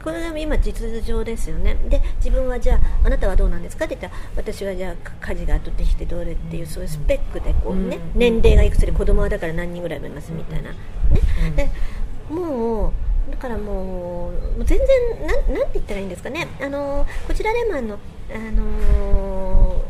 [0.03, 1.75] これが今実情ですよね。
[1.89, 3.85] で自分はじゃああなたはどうなんですか？
[3.85, 8.19] って言ったら私はじゃあ家事が後できてどれっていうそういうスペックでこうね、うん。
[8.19, 10.77] 年齢がいくつで子供はだから何人ぐらい産みますみたいな、ね
[11.47, 11.55] うん。
[11.55, 11.69] で
[12.29, 16.47] もうだからもう全然なんなんて言ったらいいんですかね。
[16.61, 17.99] あのこちらでもあの
[18.33, 19.85] あの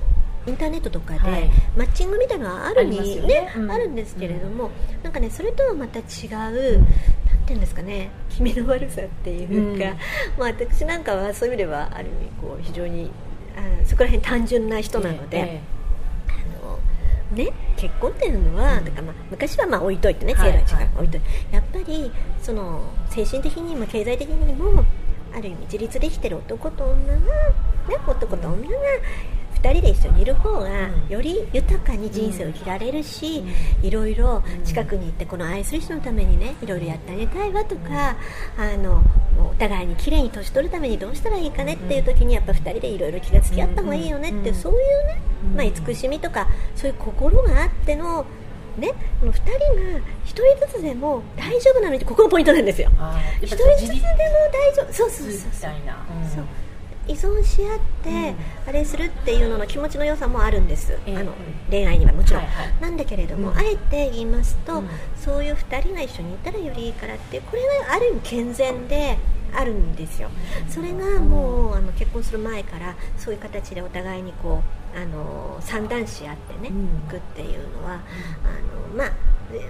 [0.48, 1.52] インターネットとかで、はい。
[1.78, 3.28] マッチングみたいなのはあるにね。
[3.28, 3.72] ねうん。
[3.72, 4.72] あるんですけれども、
[5.04, 6.04] なんかねそれとはまた違
[6.52, 6.84] う、
[7.50, 9.96] ていうんですかね気味の悪さっていうか、
[10.38, 13.10] まあ、私なんかはそういう意味ではある意味こう非常に
[13.58, 15.38] あそこら辺単純な人なので。
[15.38, 15.62] え
[16.28, 16.80] あの
[17.36, 24.84] ね、結婚っていうのは、だからまあ昔はまあ置いといてね、制はい度は違う、はい置いといて、やっぱりその精神的にも経済的にも
[25.32, 27.22] ある意味自立できてる男と女が、ね、
[28.08, 28.76] 男と女が
[29.56, 31.10] 2人で一緒にいる方がうん。
[31.10, 33.44] より豊かに人生を生きられるし、
[33.82, 38.16] いろいろ近くに行ってこの愛する人のためにねいろいろやってあげたいわとか、
[38.58, 39.04] あの
[39.40, 44.56] お互いに綺麗に年取るためにどうしたらいいかねっていう時にやっぱ2人でいろいろ気が付き合った方がいいよねって、うん。
[44.56, 45.56] そういうね、うん。
[45.56, 48.26] まあ、慈しみとかそういう心があっての
[48.78, 52.90] ね、この2人が1人ずつでも大丈夫なのにここがポイントなんですよ。
[52.98, 54.02] あー1人ずつでも
[54.54, 54.94] 大丈夫。
[54.94, 55.72] そうそうそうみそう
[56.24, 56.30] うん。
[56.30, 56.46] そう
[57.10, 58.36] 依存し合って、
[58.68, 61.18] あれするっていうのの気持ちの良さもあるんです、ええ。
[61.18, 61.34] あの
[61.70, 62.82] 恋愛にはもちろん、はいはい。
[62.82, 63.58] なんだけれども、うん。
[63.58, 64.90] あえて言いますと、うん。
[65.18, 69.18] そういう2人が一緒にいたらよりいいからってこれがある意味健全で
[69.54, 70.30] あるんですよ。
[70.70, 74.62] それがもうあの結婚する前からそういう形でお互いにこ
[74.96, 76.86] うあの三段し合ってね、うん。
[76.86, 77.98] いくっていうのは、あ
[78.94, 79.12] のまあ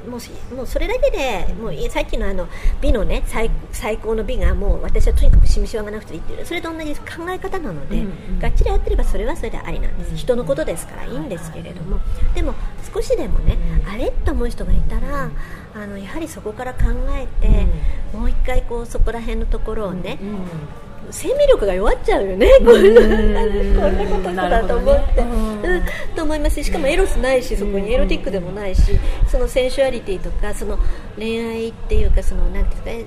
[0.10, 2.48] もうしもうそれだけでもういさっきのあの
[2.82, 8.40] 美のね最最高の美がもう私はとにかくしみしわがなくていいっていうそれと同じ考え方なので、うんうん。
[8.40, 12.00] がっちり合ってればそれはそれでありなんです、うん人のことですからいいんですけれども、
[12.36, 12.54] でも
[12.94, 13.90] 少しでもね、うん。
[13.90, 15.30] あれと思う人がいたら、
[15.74, 17.68] あのやはりそこから考えて、
[18.12, 22.94] もう一回こうそこら辺のところをね、うん生命力が弱っちゃうよね、こん。
[22.94, 25.28] なこんなことだと思って、ね。
[25.64, 26.16] うん。
[26.16, 30.78] と思いますししかもエロスないしそこにエロティックでもないしそのセンシュアリティとかその
[31.18, 33.06] 恋愛っていうかそのなんていうかね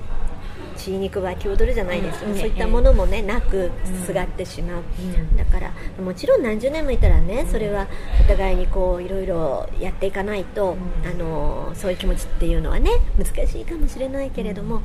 [0.77, 2.39] 血肉は気踊るじゃないですけど、うん。
[2.39, 3.71] そういったものもねなく
[4.05, 5.37] すがってしまう、ん。
[5.37, 7.87] だからもちろん何十年もいたらねそれは
[8.21, 11.09] お互いにこういろいろやっていかないと、うん。
[11.09, 14.83] あのそういう気持ちっていうのはね難しいかもしれないけれども、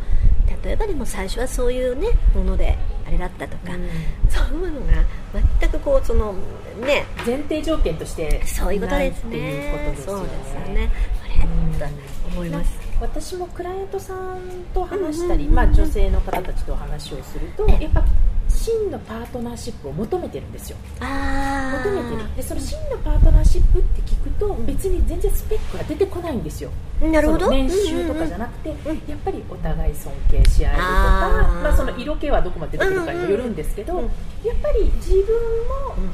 [0.63, 3.87] 例えばでも最初はそういうねものであれだったとか、うん。
[4.29, 5.03] そういうのが
[5.59, 6.33] 全くこうその
[6.85, 7.05] ね。
[7.25, 9.37] 前提条件としてそういうことですね。
[9.37, 10.53] いうことですよそうねです。
[10.53, 10.91] よね
[11.23, 12.79] あれと思います。
[12.99, 14.39] 私もクライアントさん
[14.73, 18.03] と話したり、まあ、女性の方たちと話をするとええやっぱ
[18.67, 20.77] 真のパートナーシップを求めてるんですよ。
[20.99, 22.35] あ求めてる。
[22.35, 26.69] でその真のパートナーシップって聞くと別に全然スペックが出てこないんですよ。
[27.01, 27.49] なるほど。
[27.49, 29.01] 年収とかじゃななくて、んうん。
[29.07, 30.87] やっぱりお互い尊敬し合えるとか
[31.63, 34.07] まあ、その色気はどこまで出てくるかにもよるんですけど、うんうん。
[34.43, 35.23] やっぱり自分
[36.03, 36.11] も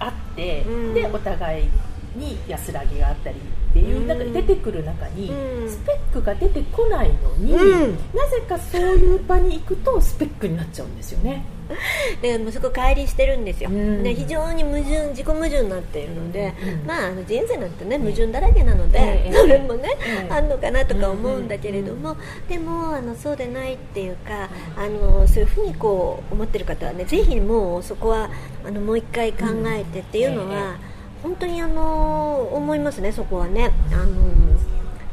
[0.00, 0.94] あって、うん。
[0.94, 1.68] でお互い
[2.16, 4.06] に安らぎがあったりっていう、うん。
[4.08, 5.70] なんか出てくる中に、うん。
[5.70, 7.98] スペックが出てこないのに、うん。
[8.12, 11.44] なぜかそういう場に行くとスペックになっちゃうんですよね。
[12.22, 14.02] で息子乖離してるんですよ、うん。
[14.02, 16.86] で非常に矛盾自己矛盾になっているので、うん。
[16.86, 22.16] まあ、あの人生なんてね矛盾だらけなので、ええそれもね、ええあんのかなとか思うんだけれども、
[22.48, 28.30] でもあのそうでないっていうかあのそういうふうにこう思ってる方はねぜひもうそこは
[28.66, 30.76] あのもう一回考えてっていうのは、
[31.22, 33.70] 本当にあの思いますねそこはね。
[33.92, 34.04] あの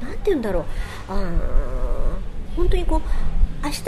[0.01, 0.63] なんて言うんだろう。
[1.07, 1.71] あー
[2.55, 3.01] 本当にこう
[3.63, 3.84] 明日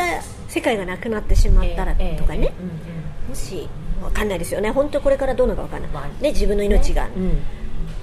[0.47, 2.51] 世界がなくなってしまったらとかね、
[3.27, 3.67] もし
[4.01, 4.69] わかんないですよね。
[4.69, 7.43] 本当これからどうなるかわかんない、まあね、自分の命が、うんうん。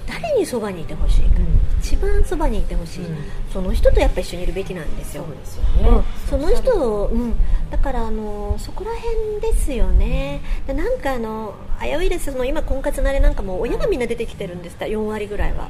[0.07, 1.39] 誰にそばにいてほしいか、
[1.79, 3.17] 一番そばにいてほしい、うん。
[3.53, 5.23] その人とやっぱ一緒にいるべきなんですよ。
[5.23, 7.33] そうですよね、うん、その人を、うん、
[7.69, 12.31] だからあのそこら辺ですよね、でなんかあの危ういです。
[12.31, 15.69] その今婚活のあれなんかも親がみんな出てきてるんですって4割ぐらいは。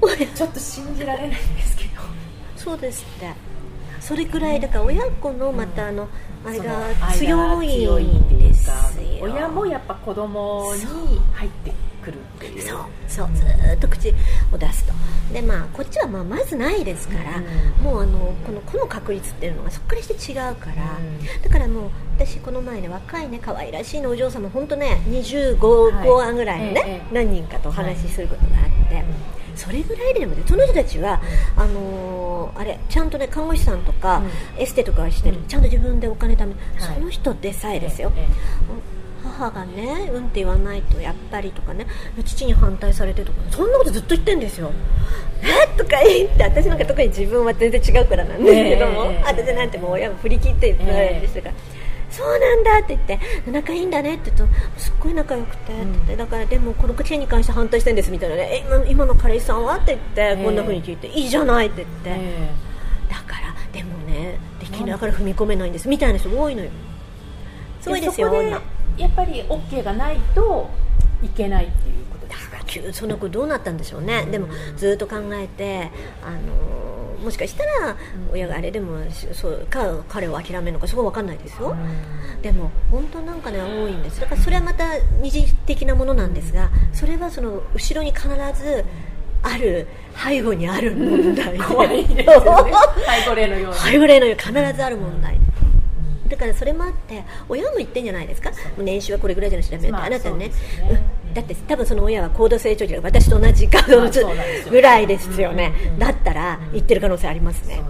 [0.00, 2.02] 親ちょっと信じられないんですけど。
[2.56, 3.47] そうですって
[4.08, 6.08] それくらいだから親子のまたあの、
[6.42, 8.70] あれが間強いんです
[9.20, 12.62] 親もやっぱ子供に入ってくるっていう。
[12.62, 14.14] そうそうずーっと口
[14.50, 14.94] を出すと。
[15.34, 17.84] でまあこっちはまあまずないですから、うん。
[17.84, 21.42] もうあのこのこの確率っていうのがそっからして違うから、うん。
[21.42, 26.08] だからもう私この前ね若いね可愛らしいのお嬢様本当ね25はい。
[26.08, 29.04] 後半ぐらいのね、ええ何人かとお話しすることがあって、
[29.58, 31.20] それぐらいでもねその人たちは、
[31.56, 34.22] あのーあれちゃんとね看護師さんとか、
[34.56, 35.46] エステとかしてる、うん。
[35.46, 36.94] ちゃんと自分でお金貯めて、はい。
[36.94, 41.86] その人でさえですよ、ええ母がねうんって言わないとやっぱりとかね
[42.24, 44.72] 父に反対されてとかそんなことずっと言ってんですよ。
[45.42, 51.54] えとか言って私なんか特に自分は全然違うからなんですけども、ええ私なんてもう親も振り切って言ってないんですから、
[52.10, 59.76] そうなんだって言って仲いいんだねって言うとすっごい仲良くてって言って、だからでもこの件に関して反対してるんですみたいなねえ今今の彼氏さんは？
[59.76, 61.66] って言って、えこんな風に聞いていいじゃない？
[61.66, 62.50] って言って、え
[63.10, 66.70] だからでもねできないだから踏み込めないんですみたいな人多いのよ。
[66.70, 68.60] えすごいですよそこで女。
[68.96, 70.70] やっぱり OK がないと
[71.22, 72.58] いけないっていうことですか？
[72.66, 75.90] 急その子どうなったんでしょうね、でもずっと考えて、
[76.24, 77.96] あのーもしかしたら
[78.32, 78.98] 親があれでも
[79.32, 81.76] そうか彼を諦めるのかそこは分かんないですよ、
[82.42, 84.20] でも本当なんかね多いんです。
[84.20, 88.84] だからそれはまた二次的なものなんですがそれはその後ろに必ず
[89.42, 91.58] ある背後にある問題。
[91.62, 92.72] 怖いですよね。
[93.24, 95.38] 背後霊のように背後霊のように必ずある問題。
[96.28, 98.50] だからそれもあって親も言ってんじゃないですか。
[98.76, 100.50] 年収はこれぐらいじゃないとダメって、まああなたね
[101.34, 104.72] だって多分その親は高度成長期で私と同じカードのまあそうなんですよ。
[104.72, 107.80] ぐらいですよね、だったら言ってる可能性ありますね、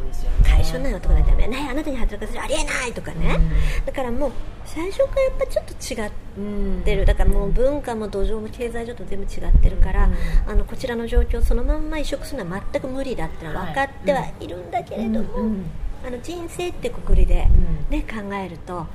[0.45, 1.69] 会社ない男なんてダメね。
[1.71, 3.39] あなたに働かせるありえないとかね、
[3.87, 4.33] だからもう
[4.65, 7.07] 最初からやっぱちょっと違ってる。
[7.07, 10.15] だからもう文化も土壌も経済状況全部違ってるから、うん。
[10.47, 15.65] あのこちらの状況をそのまんま移植するのは全く無理だってのは分かってはいるんだけれども、うん
[16.07, 17.49] あの人生ってくくりで、
[17.91, 17.99] うん。
[17.99, 18.87] ね、考えると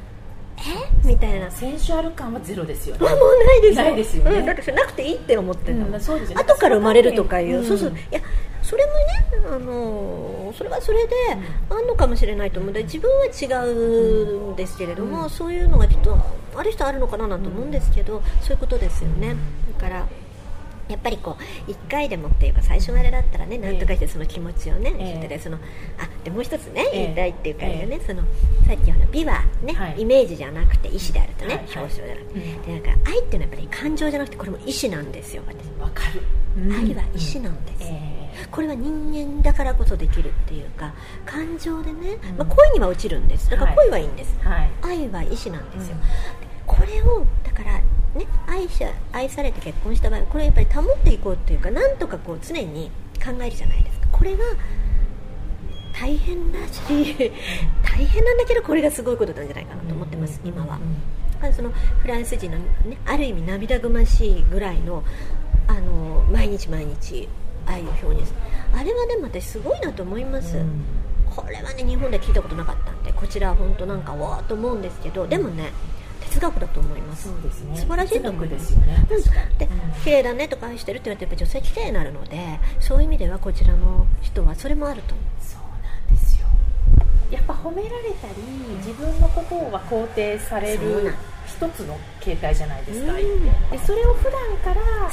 [0.57, 1.07] え？
[1.07, 3.01] みたいなセンシュアル感はゼロですよね。
[3.03, 3.83] まあもうないですよ。
[3.83, 4.39] ないですよね。
[4.39, 6.43] うんだってなくていいって思ってるの、うんまあそうですよね。
[6.43, 7.65] 後から生まれるとかいう、うん。
[7.65, 7.89] そうそう。
[7.89, 8.21] いや
[8.61, 8.97] それもね、
[9.55, 11.13] あのそれはそれで
[11.69, 15.29] あんのかもしれないと思うで自分は違うんですけれども、うん。
[15.29, 16.17] そういうのがきっと
[16.55, 19.35] ある人あるのかななんて思うんですけど、そういうことですよね。
[19.77, 20.07] だから
[20.89, 25.39] やっぱりこう1回でもっていうか最初のあれだったらねなんとかしてその気持ちをね、ええ。
[25.39, 27.03] そのあでもう一つねええ。
[27.03, 28.21] 言いたいっていうかね、その
[28.67, 30.01] さっきほら美はね、はい。
[30.01, 32.61] イメージじゃなくて意思であるとね、はい表彰じゃなくて、うん。
[32.63, 36.21] でなんか愛っていうのはやっぱり感情じゃなくてこれも意思なんですよ私、わかる。
[36.55, 40.93] 愛は意思なんです、えこれは人間だからこそできるっていうか
[41.25, 42.37] 感情でね、うん。
[42.37, 43.49] まあ、恋には落ちるんです。
[43.49, 44.69] だから恋はいいんです、ーはい。
[44.81, 46.47] 愛は意思なんですよ、うん。
[46.49, 47.79] でこれをだから
[48.15, 52.91] ね愛し愛されて結婚した場合これをやっぱり保っていこうっていうかなんとかこう常に
[53.23, 54.07] 考えるじゃないですか。
[54.11, 54.43] これが
[55.93, 56.81] 大変だし
[57.83, 60.79] 大変なんだけどこれがすごいことなんじゃないかなと思ってます、今は、
[61.55, 61.69] その
[62.01, 65.03] フランス人の、ね、ある意味涙ぐましいぐらいの
[65.67, 67.29] あの毎日毎日
[67.65, 68.27] 愛を表現。
[68.27, 68.39] する
[68.75, 70.83] あれはでも私すごいなと思います、うん。
[71.29, 75.71] これはね日本で聞いたことなかったんでこちらは本当なんかわーっと思うんですけどでもね
[76.33, 77.29] 哲学だと思います。
[77.29, 77.77] そうですね。
[77.77, 78.69] 素晴らしいと思います。
[78.69, 79.05] ですよね。
[79.57, 85.25] でうん綺麗だねとか愛してるって言われてやっぱり女性綺麗になるのでそういう意味ではこちらの人はそれもあると思う。
[85.41, 86.47] そうなんですよ。
[87.31, 88.33] やっぱ褒められたり
[88.77, 91.13] 自分のことは肯定される
[91.47, 93.19] 一つの形態じゃないですか、うん。
[93.19, 95.11] でそれを普段から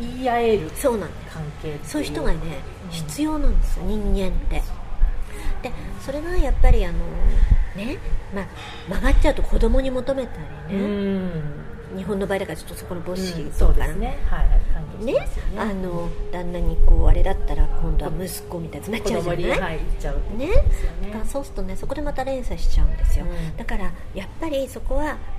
[0.00, 4.62] 言い合えるそうなん関係っていそういう人がね、うん必要なんですよ人間って
[5.68, 6.98] でそれがやっぱりあの
[7.76, 7.98] ね、
[8.34, 8.46] まあ、
[8.88, 10.32] 曲がっちゃうと子供に求めた
[10.70, 11.30] りうね、ん。
[11.96, 14.18] 日本の場合だからちょっとそこの母子うんとかそうですね。
[14.26, 15.12] はいね。
[15.12, 20.54] ねあの旦那にこうあれだったら今度は息子みたいになっ子ちゃうじゃない、はい行っちゃうねね
[21.04, 25.35] だからそうするとねそこでまた連鎖しちゃうんですよ、うんだからやっぱりそこはす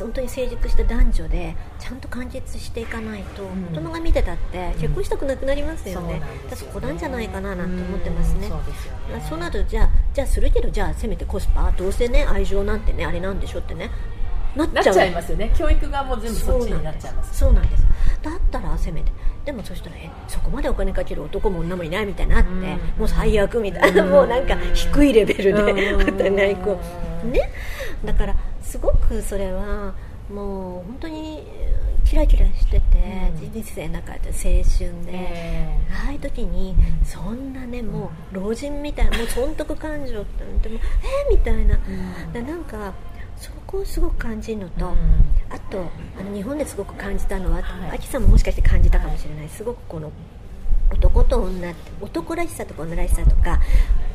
[0.00, 3.72] 本当に成熟した男女でちゃんと完結していかないと、ん。
[3.72, 8.50] 大人が見てたって結婚したくなくなりますよね、そうなんそこなんじゃないかななんて思ってますね、
[9.14, 9.20] うん。
[9.22, 11.72] そうなるとじゃあじゃあするけどじゃあせめてコスパ？
[11.76, 13.90] どうせね愛情なんてねあれなんでしょってね。
[14.56, 15.52] なっちゃいますよね。
[15.56, 17.84] 教育がもう全部そっちになっちゃいますそうなんです。
[18.22, 19.12] だったらせめて。
[19.44, 22.62] でもそしたらえそこまでお金かける男も女もいないみたいになって、うん。
[22.62, 24.10] もう最悪みたいな、うん。
[24.10, 26.02] もうなんか低いレベルで、 うん。
[26.02, 26.80] お互いこ
[27.22, 27.52] うね。
[28.04, 28.34] だから
[28.68, 29.94] すごくそれは
[30.32, 31.42] もう本当に
[32.04, 32.82] キラキラしてて、
[33.42, 33.52] うん。
[33.52, 40.80] 人生の中で青春で、えああいう時にそんなねもう老人みたいなもう損得感情ってでも
[41.30, 41.34] え？
[41.34, 42.32] ー、みたいな、ん。
[42.32, 42.92] でなんか
[43.36, 44.94] そこをすごく感じるのと、うん。
[45.50, 45.84] あと
[46.18, 47.96] あの日本ですごく感じたのは、はい。
[47.96, 50.12] アキさんももしかして感じたかもしれない、すごくこの
[50.90, 53.60] 男と女って男らしさとか女らしさとか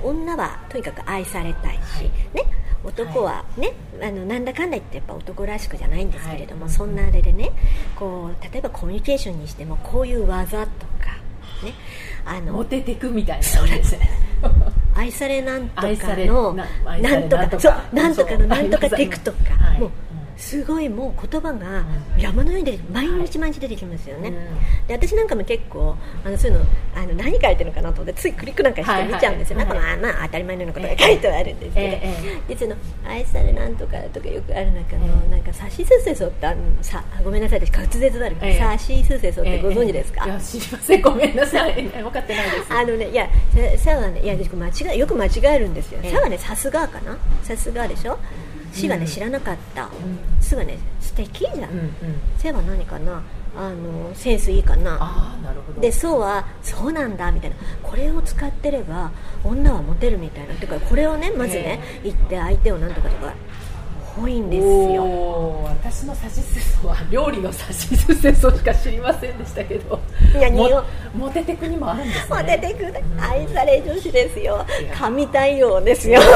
[0.03, 2.43] 女はとにかく愛されたいし、ね？
[2.83, 6.73] 男はね、あのなんだかんだ言ってやっぱ男らしくじゃないんですけれども、はい。
[6.73, 7.51] そんなあれでね
[7.95, 11.17] こう例えばコミュニケーションにしてもこういう技とか
[11.63, 11.73] ね
[12.25, 14.09] あのモテてくみたいな感じですね。
[14.95, 17.47] 愛されなんとかのなんとか。
[17.47, 19.79] かそうなんとかのそうなんとかテクとかはい。
[19.79, 19.91] もう
[20.37, 21.79] すごいもう言葉が
[22.15, 22.21] うん。
[22.21, 24.87] 山のように出て毎日毎日出てきますよね、うん。
[24.87, 26.65] で私なんかも結構あのそういうの
[26.95, 29.77] あの何書いてるのかなと思ってついクリックなんかして見ちゃうんですよ、はいはい。
[29.77, 32.75] なんかまあまあ当たり前のようなことが書いてはあるんですけど、えええでその
[33.07, 35.31] 愛されなんとかとかよくある中の、ええ。
[35.31, 36.61] なんかさしすせそってあの。
[36.81, 38.59] さごめんなさい私滑舌悪くええ。
[38.59, 41.01] さしすせそってご存知ですか、いや知りません。
[41.01, 41.73] ごめんなさい。
[41.87, 42.73] 分かってないです。
[42.73, 43.29] あのね、いや、
[43.77, 45.99] ささはね、いや、私間違え、よく間違えるんですよ。
[46.03, 46.11] ええ。
[46.11, 47.17] さはね、さすがかな？
[47.43, 48.17] さすがでしょ？
[48.81, 49.85] ね、うん知らなかった。
[49.85, 49.89] ん
[50.41, 51.53] すがね、素敵じゃん。
[51.53, 51.93] うんうん
[52.37, 53.21] せは何かな。
[53.55, 54.97] あの、センスいいかな。
[54.99, 57.55] ああなるほどで、そうは、そうなんだみたいな。
[57.83, 59.11] これを使ってれば、
[59.43, 60.55] 女はモテるみたいな。
[60.55, 63.33] てか、これをね、まずね、言って相手をなんとかとか。
[64.19, 65.03] 多いんですよ。
[65.63, 69.99] 私のさしすせそは料理のさしすせそしか知りませんでしたけど。
[70.37, 70.83] いや日本
[71.15, 72.25] モテテクにもあるんですね。
[72.29, 74.65] モテてくる愛され女子ですよ。
[74.93, 76.21] 神対応ですよ。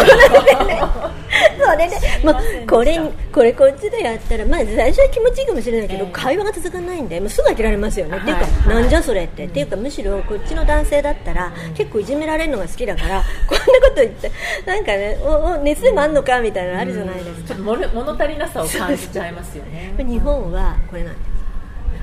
[1.60, 2.36] それでもう
[2.68, 3.00] これ
[3.32, 6.12] これこっちでやったらまあ最初は気持ちいいかもしれないけど、ええ。
[6.12, 8.76] 会話が続かないんでもうすぐ飽きられますよね、っていうか、はい。
[8.82, 14.32] なんじゃそれって、っていうかむしろこっちの男性だったら、結構いじめられるのが好きだからこんなこと言って
[14.66, 19.94] なんかねおお熱でもあんのかみたいなのあるじゃないですか物物足りなさを感じちゃいますよね。
[19.98, 21.28] 日本はこれなんです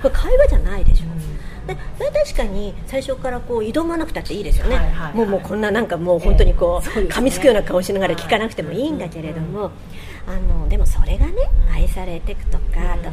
[0.03, 5.15] これ会話じゃないでしょ、でそれ確かに最初からこう挑まなくたっていいですよね、はいはいはい。
[5.15, 7.21] もうもうこんななんかもう本当にこう,、ええそうですね。
[7.21, 9.71] 噛みつくような顔しながら聞かなくてもいいんだけれども、
[10.27, 11.33] あのでもそれがね
[11.73, 13.11] 愛されていくとか、あと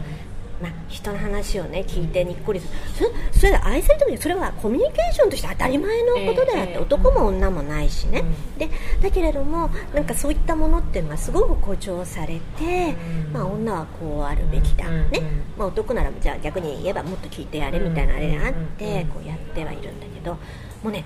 [0.62, 2.74] まあ、人の話をね聞いてにっこりする。
[2.94, 8.58] それそれで愛されてる時それはコミュニケーションとして当たり前のことであって、ええ男も女もないしね、うん。
[8.58, 8.70] で
[9.02, 12.96] だけれどもなんかそういったものっていうのはすごく誇張されて、
[13.28, 13.34] うん。
[13.34, 15.22] まあ、女はこうあるべきだ、うんね
[15.58, 20.40] まあ、男ならじゃあ逆に言えばもっと聞いてやれみたいなあれがあってうんこうやってはいるんだけども
[20.86, 21.04] うね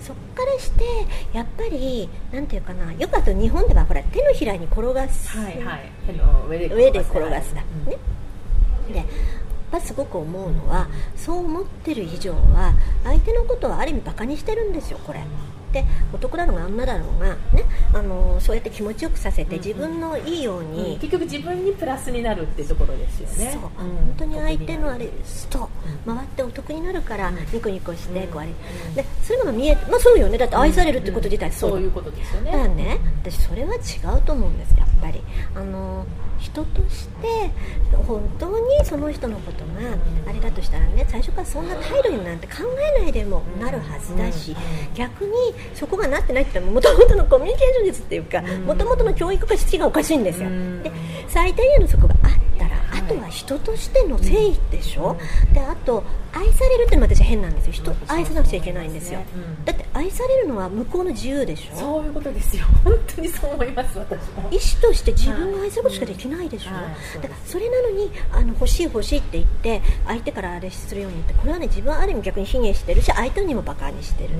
[0.00, 0.84] そこからして
[1.32, 5.90] やっぱりなんていうかなよくあと日本ではほら手のひらに転がす、はいはい。
[6.06, 7.54] 手の上で転がす。
[7.54, 7.90] だ、うん。
[7.90, 7.96] ね
[8.92, 9.06] でやっ
[9.72, 15.20] ぱすごく思うのはそう思ってる以上は相手のことはある意味バカにしてるんですよこれ。
[15.74, 23.50] で男だろうが女だろうが、ね、あのそうやって気持ちよくさせて自分のいいように、結局自分にプラスになるってところですよね。
[23.52, 23.74] そう、ん。
[23.74, 25.68] 本当に相手のあれすと
[26.06, 27.36] 回ってお得になるからうん。
[27.52, 28.28] ニコニコしてうん。
[28.28, 28.50] こうあれ。
[28.50, 28.94] うん。
[28.94, 30.38] でそれが見えまあそうよね。
[30.38, 32.52] だって愛されるってこと自体そうだそういうことですよね。
[32.52, 33.00] だね。
[33.24, 33.78] 私それは違
[34.16, 35.20] うと思うんですやっぱり。
[35.56, 36.06] あの
[36.44, 37.50] 人として
[38.06, 39.96] 本当にその人のことが
[40.28, 42.54] あれだとしたらね最初からそんな態度になんて考
[42.98, 44.54] えないでもなるはずだし
[44.94, 45.32] 逆に
[45.74, 48.64] そこがなってないって言ったらもともとのコミュニケーション術っていうかうん。
[48.66, 50.48] もともとの教育が質がおかしいんですよ。
[50.48, 50.82] うん。
[50.82, 50.92] で
[51.28, 53.00] 最低限のそこがあったらはい。
[53.00, 55.16] あとは人としての誠意でしょ？
[55.52, 56.04] であと
[56.34, 57.72] 愛されるってのも私変なんですよ。
[57.72, 59.20] 人愛さなくちゃいけないんですよ。
[59.34, 59.64] うん。
[59.64, 61.76] だって愛されるのは向こうの自由でしょ？
[61.76, 62.64] そういうことですよ。
[62.82, 64.42] 本当にそう思います私も。
[64.50, 67.14] 意思として自分が愛することしかできないでしょ、はいそうです。
[67.14, 74.30] だからそれなのにあの欲しい欲しいって言って相手からあれするように言ってこれはね自分はある意味逆に卑下してるし相手にもバカにしてる、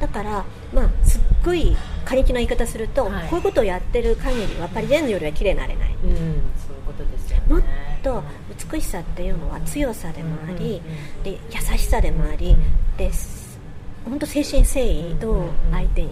[0.00, 3.28] だからまあすっごい過激な言い方すると、はい。
[3.28, 5.94] こういうことをやってる限りはパリジェンヌよりは綺麗になれない。
[6.02, 6.16] うん、うん、
[6.56, 7.44] そういうことですよね。
[7.48, 7.62] もっ
[8.02, 8.22] と
[8.74, 10.82] 美しさっていうのは強さでもあり、
[11.22, 12.56] で優しさでもあり、
[12.96, 13.58] です
[14.04, 16.10] 本当精神誠意どう相手に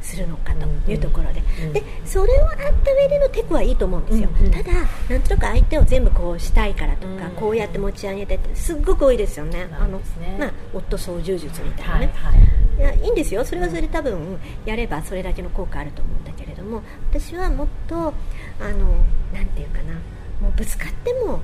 [0.00, 4.72] するのかというところで,、うんでそれをあった上でのテクはいいと思うんですよ、ただ
[5.08, 9.66] なんとなく相手を全部こうしたいからとか、うんこうやって持ち上げてってすっごく多いですよね。
[9.66, 10.00] なあの
[10.38, 19.94] まあ、夫操縦術みたいなね、はいやいいんですよ、それはそれで多分やればそれだけの効果あると思うんだけれども私はもっとあのなんていうかな。
[20.40, 21.40] もうぶつかっても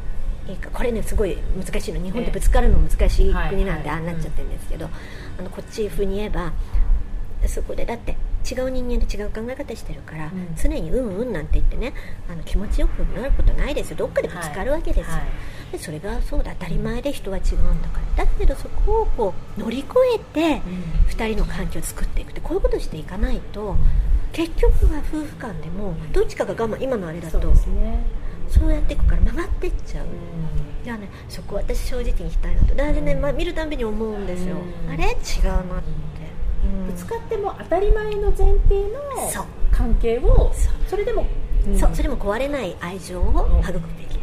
[0.73, 2.01] これねすごい難しいの。
[2.01, 3.99] 日本ってぶつかるの難しい国なんではい。
[3.99, 4.89] ああなっちゃってるんですけど、
[5.39, 6.53] あのこっち風に言えば
[7.47, 8.17] そこでだって
[8.51, 10.55] 違う人間で違う考え方してるから、うん。
[10.57, 11.95] 常にうんうんなんて言ってね
[12.31, 13.97] あの気持ちよくなることないですよ。
[13.97, 15.21] どっかでぶつかるわけですよ、はい。
[15.21, 15.29] はい
[15.73, 16.53] でそれがそうだ。
[16.59, 18.25] 当たり前で人は違うんだから。
[18.25, 20.63] だけどそこをこう乗り越えて、
[21.09, 23.77] 2人の関係を作っていくってこういうことをしていかないと
[24.33, 28.05] 結局は夫婦間でもどっちかが我慢今のあれだとそうですね
[28.59, 30.09] そうやっていくから曲がってっちゃう、う
[30.85, 32.75] じゃあねそこ私正直に言いたいなと。
[32.75, 34.93] であれね、まあ、見るたびに思うんですよ、うん。
[34.93, 35.05] あれ？
[35.05, 35.65] 違うなって、
[36.87, 40.53] ぶつかっても当たり前の前提の関係を
[40.89, 41.27] それでも
[41.79, 44.19] そうそれも壊れない愛情を育むべき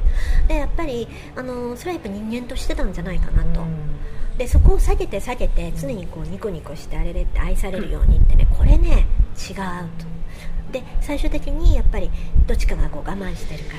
[0.47, 3.61] でやっぱりあのそれはやっぱ人間としてたんじゃないかなと、
[4.37, 10.05] でそこを下げて下げて常にこうニコニコしてあれでって愛されるようにってねこれね違うと
[10.71, 12.09] で最終的にやっぱり
[12.47, 13.73] どっちかがこう我慢してるか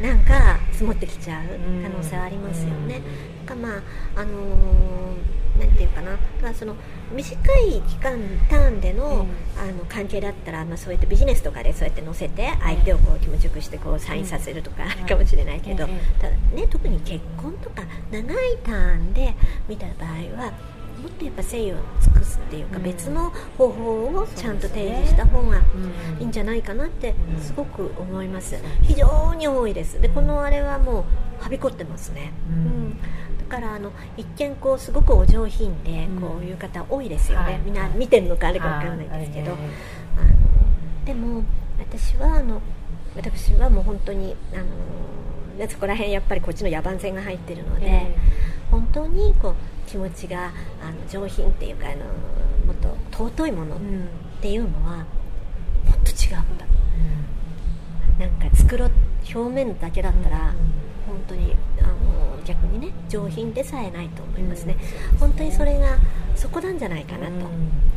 [0.00, 1.44] らなんか積もってきちゃう
[1.82, 3.00] 可能性はありますよね、
[3.46, 3.82] かまあ
[4.16, 6.12] あのーなんていうかな。
[6.12, 6.74] だからその
[7.14, 8.18] 短い期間
[8.50, 9.18] ターンでの,、うん。
[9.56, 16.00] あの関係だったら、まあ、そうやってビジネスとかでそうやって乗せて相手をこう気持ちよくしてこうサインさせるとかあるかもしれないけど、え。
[16.20, 19.34] ただね特に結婚とか長いターンで
[19.68, 20.52] 見た場合は
[21.04, 22.82] もっとやっぱ誠意を尽くすっていうか、うん。
[22.82, 27.40] 別の方法をちゃんと提示した方がうんいいんじゃないかなってうん。
[27.42, 28.56] すごく思います。
[28.82, 30.00] 非常に多いです。
[30.00, 31.04] でこのあれはも
[31.40, 32.56] うはびこってますね、うん。
[32.56, 32.98] うん。
[33.38, 36.20] だからあの一見こうすごくお上品でうん。
[36.22, 37.60] こういう方多いですよね、はい。
[37.62, 39.60] みんな見てるのかあれかわかんないですけど、はい。
[39.60, 41.44] あのでも
[41.78, 42.62] 私はあの
[43.14, 44.64] 私はもう本当にあの
[45.58, 48.16] でそこら辺やっぱりこっちの野蛮性が入ってるので、え
[48.70, 49.54] 本当にこう
[49.86, 51.96] 気持ちがあの上品っていうかあの
[52.66, 54.08] もっと尊いものっうん。
[54.40, 55.06] ていうのはもっ
[56.04, 56.66] と違うんだ。
[58.18, 58.90] なんか作ろう
[59.34, 60.54] 表面だけだったら、
[61.06, 64.76] 本当にあの逆にね上品でさえないと思いますね、
[65.18, 65.96] 本当にそれが
[66.36, 67.32] そこなんじゃないかなと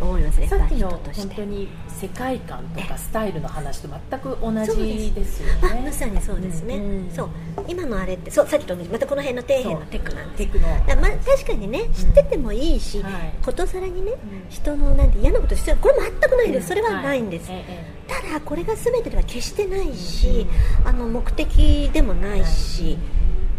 [0.01, 5.81] 思いますね、さっきの本当に世界観とかスタイルの話と全く同じですよね。
[5.81, 7.29] あまさにそうですね、うんそう。
[7.67, 8.89] 今のあれってそうさっきと同じ。
[8.89, 10.57] またこの辺の底辺のテクなんです
[10.95, 13.33] まあ、確かにね知っててもいいし、はい。
[13.43, 14.13] ことさらにね
[14.49, 20.47] 人のなんて嫌なことしてこれ全くないです、それははないんです、ええただこれが全てでは決してないし、
[20.85, 22.97] あの目的でもないし、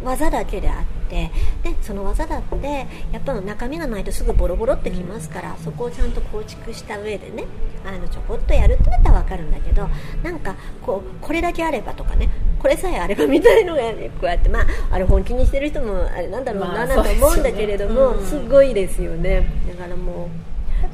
[0.02, 1.30] 技だけであって
[1.62, 7.44] でその技だってやっぱり中身がないとすぐボロボロってきますから、そこをちゃんと構築した上でね
[7.84, 9.88] あのちょこっとやるってなったら分かるんだけど
[10.22, 12.28] なんかこうこれだけあればとかね
[12.58, 18.26] これさえあればみたいのが、ね、こうやって、まあ、あれ本気にしてる人もあれなんだろうな、まあなんて思うんだけれども、すよねうん。
[18.26, 19.48] すごいですよね。
[19.68, 20.28] だからもう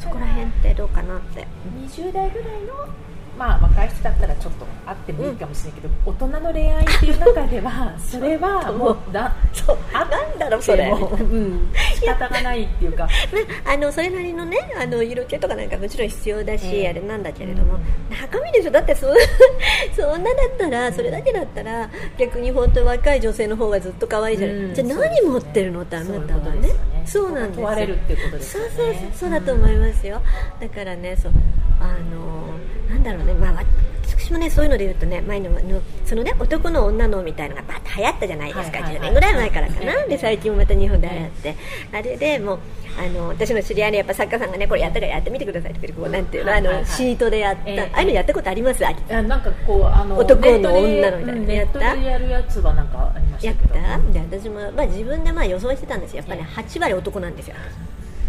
[0.01, 1.47] そこら辺ってどうかなって。
[1.89, 3.04] 20代ぐらいの
[3.37, 9.79] まあ若い人だったらちょっとあってもいいかもしれないけど、大人の恋愛っていう中では それはもうだそう。
[9.93, 10.89] あなんだろうそれ。
[10.89, 11.73] うん。
[11.95, 13.05] 仕方がないっていうか。
[13.05, 13.09] ま
[13.71, 16.89] あ、あのそれなりのねあの色気とかなんかもちろん必要だし、ええ。
[16.89, 17.79] あれなんだけれども、
[18.11, 18.71] 中身でしょ？
[18.71, 19.07] だってそ
[19.97, 24.75] そんなだったらそれだけだったら逆に本当に若い女性の方がずっと可愛いじゃない、うん。
[24.75, 26.69] じゃあ何持ってるのってあなたはね。
[27.07, 27.65] そうなんですよ。
[27.65, 30.23] 問われるっていうことですそうそうそうそうだと思いますよ、
[30.59, 31.33] だからねそう
[31.81, 32.45] あの
[32.89, 33.65] なんだろうねまあ
[34.07, 38.99] 私もねそういうので言うとね前ののそのね男の女のみたいのがバッと流行ったじゃないですか、はいはいはい。
[38.99, 41.57] 10年ぐらい前からかな、え えで最近もまた日本で流行って、
[41.93, 42.59] あれでもう
[42.99, 47.81] あの私の知り合いのやっぱ作家さんがねこれやったからやってみてくださいって言ってこうなんていうの、あのシートでやった、ええ。
[47.93, 48.87] ああいうのやったことあります？
[48.87, 51.97] ああなんかこうあの男の女のみたいなやった？
[51.97, 53.85] でやるやつはなんかありましやったけど。
[53.85, 53.99] た？
[53.99, 56.19] で私も、まあ、自分でまあ予想してたんですよ。
[56.19, 57.57] やっぱり、ね、8割男なんですよ。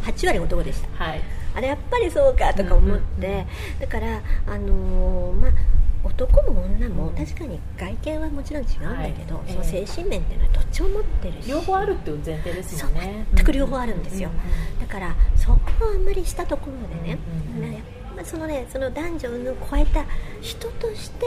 [0.04, 1.04] 8割男でした。
[1.06, 1.22] はい
[1.56, 3.45] あれやっぱりそうかとか思って、
[3.80, 5.51] だから、あのーまあ、
[6.03, 9.51] 男も女も確かに外見はもちろん違うんだけど、はい。
[9.51, 11.49] その精神面っていうのはどっちも持ってるし。
[11.49, 13.26] 両方あるっていう前提ですよね。
[13.34, 14.30] 全く両方あるんですよ、
[14.80, 17.18] だからそこをあんまりしたところでね、
[17.56, 17.72] うんうんうん。
[17.72, 17.84] ね
[18.16, 20.05] まあそのねその男女の超えた
[20.41, 21.26] 人として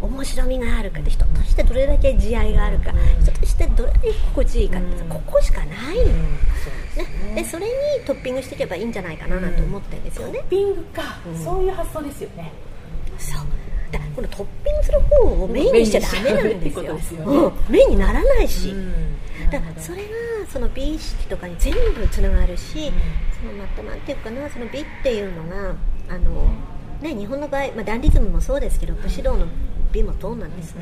[0.00, 3.22] 面白みがあるかで人としてどれだけ慈愛があるか、うん。
[3.22, 5.08] 人としてどれだけ心地いいかって、うん。
[5.08, 6.08] ここしかないの、うん
[6.96, 7.34] そうね。
[7.34, 7.72] でそれに
[8.06, 12.52] トッピングしていけばいいんじゃないかななんて思ってるんですよね、トッピングか、うんそういう発想ですよね。
[13.18, 13.42] そう。
[13.90, 16.94] だこのトッピングする方をメインにしちゃダメなんですよ。
[16.94, 18.92] ねうん、メインにならないし、うん。
[19.50, 20.08] だからそれが
[20.52, 22.92] その美意識とかに全部つながるし、
[23.40, 25.74] そのまたなんていうかなその美っていうのが
[26.08, 26.48] あの、
[27.00, 29.46] ね、日本の場合、まあ、ダンディズムもそうですけど武士道の
[29.92, 30.80] 美もそうなんですが、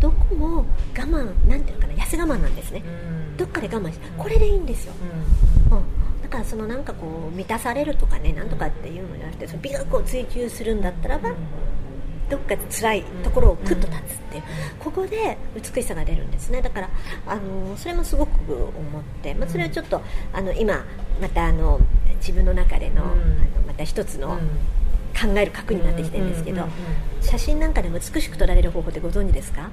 [0.00, 3.36] どこも我慢なんていうのかな痩せ我慢なんですね、うん。
[3.36, 4.92] どっかで我慢してこれでいいんですよ、
[5.70, 5.78] うん。
[5.78, 5.84] うん。
[6.22, 11.30] だからそのなんかこう満たされるとかねなんとかっていうのじゃなくてその美学を追求するんだったらば、
[12.30, 14.42] どっかで辛いところをクッと立つっていう、
[14.80, 16.62] ここで美しさが出るんですね。
[16.62, 16.90] だから
[17.26, 20.00] あのそれもすごく思って、まあ、それはちょっと
[20.32, 20.84] あの今
[21.20, 21.80] またあの
[22.16, 23.10] 自分の中での,、うん。
[23.10, 23.20] あの
[23.66, 24.38] また一つの
[25.14, 26.66] 考える核になってきてるんですけど、
[27.20, 29.70] 写真なんかでも美しく撮られる方法ってご存知ですか？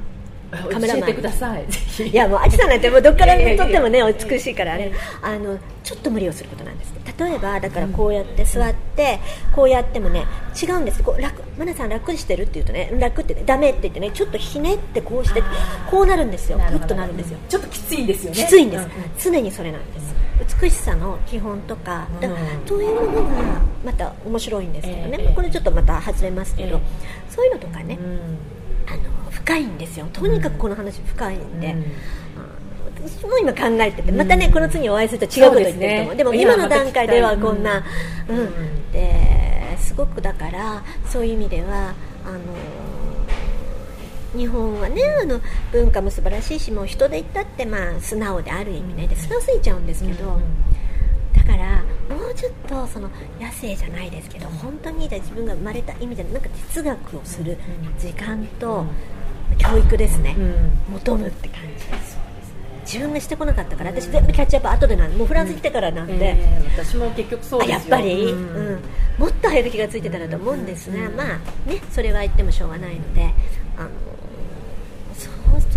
[0.51, 1.01] カメラマン。
[1.01, 1.65] 教えてください。
[2.09, 4.91] いやもうアジさんなんてもうどっから撮ってもね美しいからあれ
[5.21, 9.19] あのちょっと無理をすることなんです例えばだからこうやって座って
[9.53, 10.25] こうやってもね
[10.61, 15.43] 違うんですこう楽マナさん楽してるって言うとね楽ってねダメって言ってねちょっとひねってこうして
[15.89, 16.57] こうなるんですよ。
[16.57, 17.39] グッとなるんですよ。
[17.49, 18.37] ちょっときついんですよね。
[18.37, 18.89] きついんです、うう
[19.33, 20.15] 常にそれなんです。
[20.61, 26.81] 美しさの基本とかだうんというものがまた面白いんですけどね、これちょっとまた外れますけど、え。
[27.29, 28.60] そういうのとかね、うん
[28.91, 30.07] あの深いんですよ。
[30.13, 31.81] とにかくこの話深いんで、うん。
[31.81, 31.85] あ
[33.03, 37.83] 私も今考えててまたね、うんこの次お会いすると違うこと言ってると思うでも今の段階ではこんな、
[38.27, 38.91] うん。
[38.91, 41.93] ですごくだからそういう意味では
[42.25, 42.39] あの
[44.37, 49.07] 日本はねあの文化も素晴らしいしもう人で言ったってまあ素直である意味ね。
[49.07, 50.41] で素直すぎちゃうんですけど、だからもう
[52.41, 53.07] ちょっとその
[53.39, 57.55] 野生じゃないですけど本当に自分が生まれた意味でなんか哲学をする
[57.99, 58.83] 時間と
[59.59, 60.93] 教育ですね、うん。
[60.93, 62.17] 求むって感じです
[62.83, 67.79] 自分がしてこなかったから私全部キャッチアップ後でなんもうフランス来てからなんで、えー私も結局そうあですよ。
[67.79, 68.75] やっぱり、ううん。
[68.75, 68.79] ん
[69.19, 73.31] もっと早く気がついてたらと思うんですが、まあねそれは言ってもしょうがないので
[73.77, 73.89] あの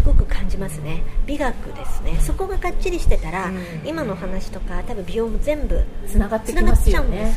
[0.04, 1.02] ごく感じますね。
[1.26, 2.18] 美学ですね。
[2.20, 3.58] そこがかっちりしてたら、うん。
[3.84, 7.34] 今の話とか多分美容も全部つながってきますよね。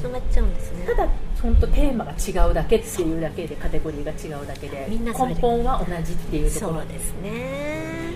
[0.00, 0.72] つながっちゃうんです。
[0.72, 0.86] ね。
[0.86, 1.08] ただ
[1.42, 6.84] 本当テーマが違うだけっていうだけでカテゴリーが違うだけでみんな根本は同じっていうところ。
[6.84, 8.14] ですね。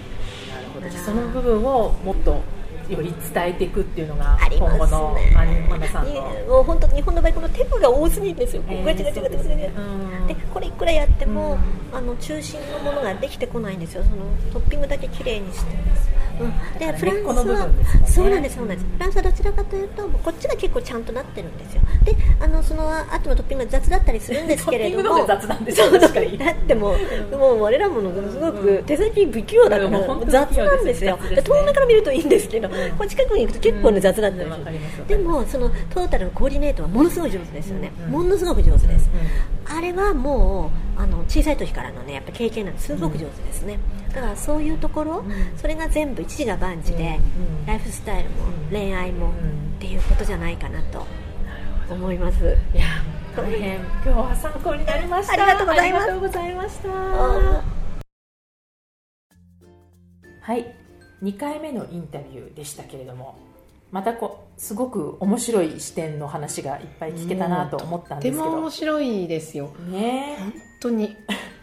[0.53, 0.89] なるほど。
[0.91, 2.41] その部分をもっと
[2.93, 6.23] より伝えていくっていうのが今後のねマニマナさんの。
[6.23, 9.85] もう本当日本の場合このテーマが多すぎるんですよ、えーガチガチガチガチガチそう
[10.25, 10.27] ん。
[10.27, 11.59] でこれいくらやっても、
[11.93, 14.05] あの中心のものができてこないんですよ。
[14.05, 14.17] その
[14.53, 15.75] トッピングだけ綺麗にして。
[15.77, 17.69] ますうん、でフランスは、
[18.07, 18.87] そうなんですそうなんです。
[18.95, 21.83] フランスはどちらかというとこっちが結構ちゃんとなってるんですよ。
[22.05, 25.27] であのその後のトッピングが雑だったりするんですけれども。
[25.27, 26.39] 雑なんですよ確かに。
[26.39, 26.97] だっても
[27.33, 31.19] うもう我らものすごく手先不器用だから雑なんですよ。
[31.29, 35.07] で遠目から見るといいんですけどこう近くに行くと結構ね雑だったりする。
[35.07, 37.91] でもそのトータルのコーディネートはものすごい上手ですよね。
[38.09, 39.11] ものすごく上手です。
[39.65, 43.79] あれはもうあの小さい時からのねやっぱ経験なんですごく上手ですね、
[44.13, 45.25] だからそういうところ、
[45.57, 47.19] それが全部一時が万事で、
[47.67, 48.37] ライフスタイルも
[48.71, 49.33] 恋愛も、っ
[49.81, 51.07] ていうことじゃないかなと
[51.89, 52.45] 思います。
[52.75, 52.85] いや
[53.37, 53.77] 大変。
[53.77, 55.33] 今日は参考になりました。
[55.33, 56.03] ありがとうございます。
[56.03, 56.89] ありがとうございました。
[60.45, 60.75] はい、
[61.23, 63.37] 2回目のインタビューでしたけれども。
[63.93, 69.67] またこうすごく面白い視点の話がいっぱい聞けたなと思ったんですけど、とても面白いですよ。
[69.91, 70.37] ね。
[70.39, 71.15] 本当に。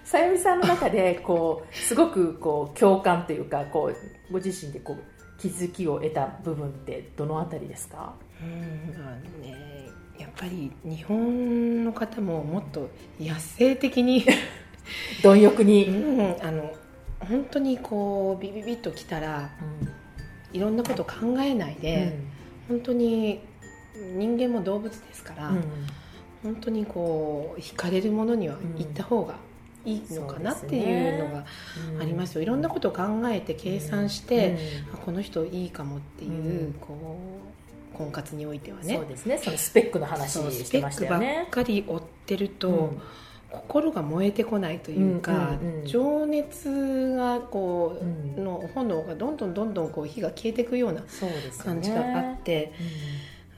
[0.03, 3.91] さゆみさんの中でこうすごくこう共感というかこ
[4.29, 8.13] うご自身でこう気づきを得た部分ってどのあたりですか？
[8.43, 9.89] うんまあね
[10.19, 14.23] やっぱり日本の方ももっと野生的に。
[15.21, 16.71] 貪欲に、うん、あの
[17.19, 19.51] 本当にこうビビビッときたら、
[19.83, 19.89] うん。
[20.51, 22.17] いろんなこと考えないで、
[22.67, 23.39] うん、本当に
[24.17, 25.63] 人間も動物ですから、うん、
[26.41, 29.35] 本当にこう惹かれるものには行った方が
[29.85, 31.45] いいのかなっていうのが
[32.01, 34.57] ありますよ、いろんなことを考えて計算して、
[35.05, 37.19] この人いいかもっていう、こ
[37.93, 38.95] う婚活においてはね。
[38.95, 39.37] そうですね。
[39.37, 41.27] そのスペックの話してましたよね。
[41.27, 42.93] スペックばっかり追ってると、
[43.51, 51.03] 心が燃えてこないというか、うんうんうん、情熱がこう、うん、の炎がどんどんどんどんこう火が消えていくような
[51.63, 52.73] 感じがあって、ね、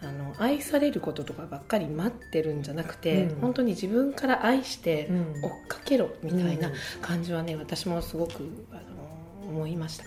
[0.02, 5.10] あの愛されることとかばっかり待ってるんじゃなくて、うん、本当に自分から愛して
[5.44, 6.72] 追っかけろみたいな
[7.02, 10.06] 感じはね、私もすごくあの思いました。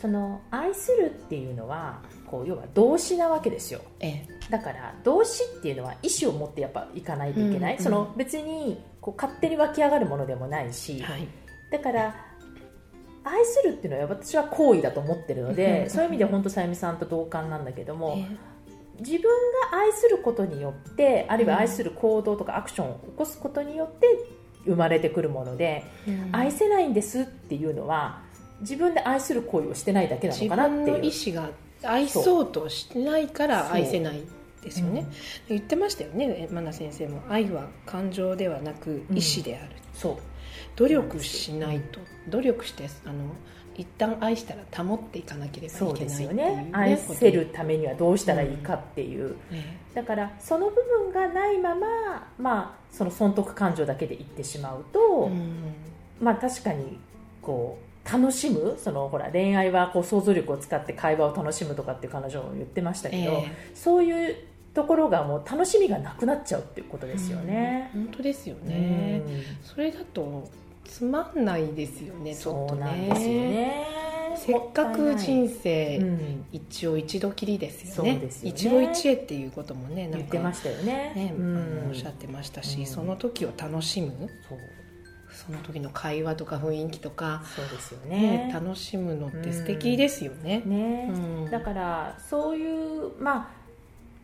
[0.00, 11.28] その愛するっていうのはこう要は動詞なわけですよ、ええ、だから動詞っていうのは意思を持ってやっぱいかないといけない、うんうん、その別にこう勝手に湧き上がるものでもないし、はい、
[11.70, 12.16] だから
[13.22, 19.22] 愛するっていうのは私は行為だと思ってるので、そういう意味で本当さゆみさんと同感なんだけども、えー、自分
[19.70, 24.06] が愛することによってあるいは愛する行動とかアクションを起こすことによって
[24.64, 28.22] 生まれてくるもので、うん、愛せないんですっていうのは
[28.60, 30.80] 自分で愛する行為をしてないだけなのかなっていう。
[30.80, 34.22] 自分の意思が愛そうとしてないから愛せない
[34.66, 35.06] ですよね、うん、
[35.48, 36.26] 言ってましたよね。
[36.26, 37.22] 真奈先生も。
[37.28, 40.16] 愛は感情ではなく意思である、うん、そう。
[40.76, 42.00] 努力しないと。
[42.28, 43.14] 努力してあの
[43.76, 46.70] 一旦愛したら保っていかなければいけないですよね。
[46.72, 49.36] 愛せるためにはどうしたらいいかっていう、うん。
[49.94, 51.86] だからその部分がないまま、
[52.38, 55.30] まあ、その損得感情だけでいってしまうと、
[56.20, 56.98] まあ確かに
[57.42, 64.36] こう楽しむそのほら恋愛はこう想像力を使って会話を楽しむとかって彼女も言ってましたけど、えー、そういう
[64.76, 67.90] ところがもう楽しみがなくなっちゃうっていうことですよね。
[67.94, 70.48] うん、本当ですよね、うん、それだと
[70.84, 73.86] つまんないですよねそうなんですよね。
[74.36, 75.98] せっかく人生、
[76.52, 81.12] 一応一度きりですよね、ね、一期一会っていうこともねなんか言ってましたよね。
[81.16, 84.12] ね、うん、おっしゃってましたし、その時を楽しむ。
[85.30, 90.62] その時の会話とか雰囲気とかそうですよね、ね、楽しむのって素敵ですよね。
[90.64, 91.10] うん、ね、
[91.44, 93.55] うん、だからそういうまあ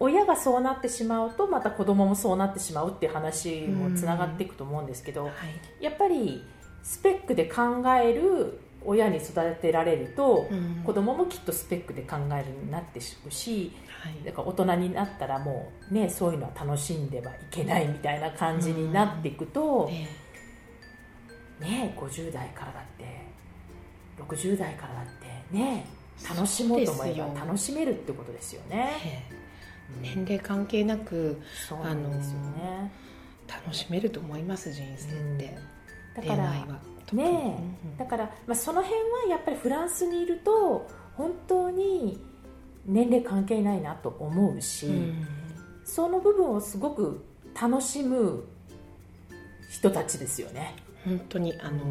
[0.03, 5.29] 親がそうなってしまうとまた子供もそうなってしまうっていう話もつながっていくと思うんですけど、うん。
[5.29, 5.35] は
[5.81, 6.45] い、やっぱり
[6.83, 13.73] スペックで考える親に育てられると、うん、子供もきっとスペックで考えるようになってしまうし、
[14.03, 19.93] はい、だから大人になったらもうねそういうのは楽しんではいけないみたいな感じになっていくと、うん。
[19.93, 20.09] ね
[21.61, 23.23] ね50代からだって
[24.19, 25.05] 60代からだっ
[25.51, 25.87] てね
[26.29, 29.31] 楽しもうと思えば楽しめるってことですよね。
[30.01, 32.93] 年齢関係なくそうなんですよね。
[33.49, 35.59] 楽しめると思います人生って、
[36.17, 36.53] うん、だから
[37.13, 42.19] ね、うん、だから、まあ、その辺はやっぱりフランスにいると本当に
[42.87, 45.27] 年齢関係ないなと思うし、うん、
[45.85, 47.25] その部分をすごく
[47.61, 48.45] 楽しむ
[49.71, 50.75] 人たちですよね。
[51.05, 51.85] 本当にあの、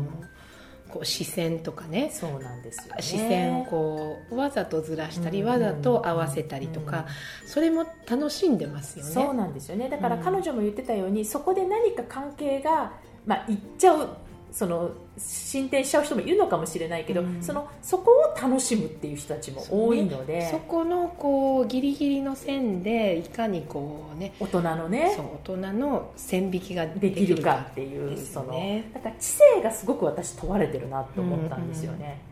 [0.91, 2.11] こう視線とかね。
[2.11, 7.05] そうなんですよ、ね、視線をこうわざとずらしたり、わざと合わせたりとか、
[7.45, 9.11] それも楽しんでますよね。
[9.11, 9.89] そうなんですよね。
[9.89, 12.93] だから彼女も言ってたように、そこで何か関係が、
[13.25, 14.09] まあ、いっちゃう
[14.51, 28.53] その進展しちゃう人もいるのかもしれないけど、うん、そのそこを楽しむっていう人たちも多いのでそ、ね,、このこうギリギリの線でいかにこうね大人のね大人の線引きができるかっていう、ね、その
[28.93, 31.97] だから知性がすごく私問われてるなと思ったんですよね。
[31.97, 32.30] うんうん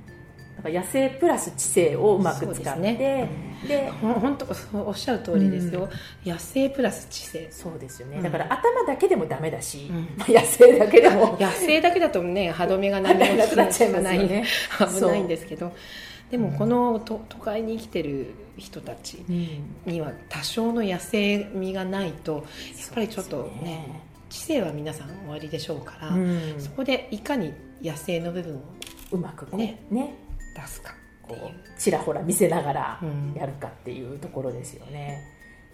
[0.63, 3.29] か野生プラス知性をうまく使って、ね、
[3.67, 4.45] で本当
[4.85, 5.89] おっしゃる通りですよ、
[6.25, 7.47] うん、野生プラス知性。
[7.51, 11.37] そうですよね、だから頭だけでもダメだし、うん、野生だけでも。
[11.41, 14.45] 野生だけだとね歯止めが何もなくなっちゃいますよね。
[14.79, 15.73] 危ないんですけど。
[16.31, 19.15] でもこの都会に生きてる人たち
[19.85, 22.43] には多少の野生味がないとやっ
[22.93, 26.15] ぱりちょっとね知性は皆さん終わりでしょうから、
[26.59, 27.51] そこでいかに
[27.81, 28.59] 野生の部分を
[29.11, 30.13] うまくねね
[30.61, 30.93] 出すか
[31.27, 32.99] こうちらほら見せながら
[33.35, 35.23] やるかっていうところですよね、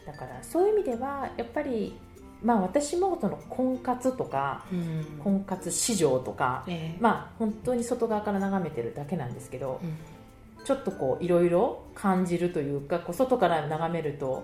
[0.06, 1.98] だからそういう意味ではやっぱり
[2.44, 14.44] まあ私もその婚活とか、うん、婚活市場とか、えー、まあ本当に外側から眺めてるだけなんですけど、うん、ちょっとこういろいろ感じるというかこう外から眺めると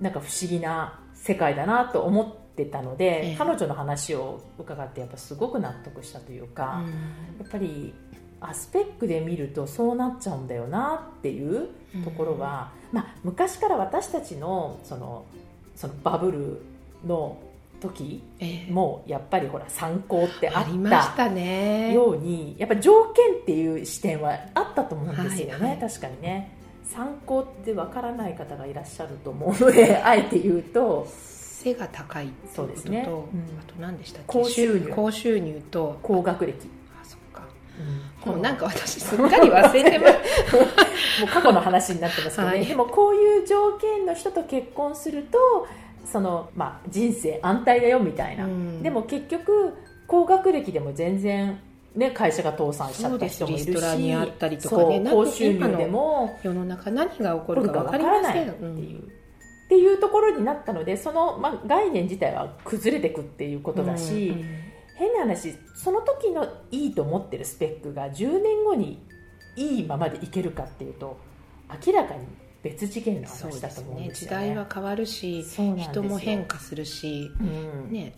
[0.00, 6.92] なんか不思議な世界だなと思ってたので、えー、彼女の話を伺ってやっぱすごく納得したというか、うん、や
[7.44, 7.92] っぱり
[8.40, 11.68] アスペックで見るとそうなっちゃうんだよなっていう
[12.04, 15.24] ところは、うん、まあ、昔から私たちのその
[15.76, 16.62] そのバブル
[17.06, 17.38] の
[17.80, 18.22] 時
[18.70, 21.26] もやっぱりほら参考ってあった
[21.92, 26.56] ようにやっぱり条件っていう視点はあったと思うんですよね、はいはい、確かにね。
[26.84, 33.14] 参考ってわからない方がいらっしゃると思うので あえて言うと背が高いそうですね、うん、
[33.60, 34.26] あと何でしたっけ？
[34.26, 34.92] 高収入。
[34.94, 35.98] 高収入と。
[36.02, 36.68] 高学歴
[38.24, 40.56] もうなんか私すっかり忘れてます
[41.22, 45.66] もう過去の話になってますけどね、はい、でもこういう条件の人と結婚すると
[46.04, 49.74] その、まあ、人生安泰だよみたいな、うん、でも結局
[50.06, 51.60] 高学歴でも全然
[51.94, 59.02] ね、会社が倒産しちゃった人もいるしリストラにあったりとかね高収入でも世の中何が起こるか分かりませんっていう、っ
[59.68, 64.59] ていうところになったのでその、まあ、概念自体は崩れていくっていうことだし、うんうん
[65.00, 69.02] 変な話その時のいいと思ってるスペックが10年後に
[69.56, 71.18] いいままでいけるかっていうと
[71.86, 72.26] 明らかに
[72.62, 77.42] 別次元の話だと思うんですよね、ね、時代は変わるし人も変化するし、う
[77.88, 78.12] ん、ね。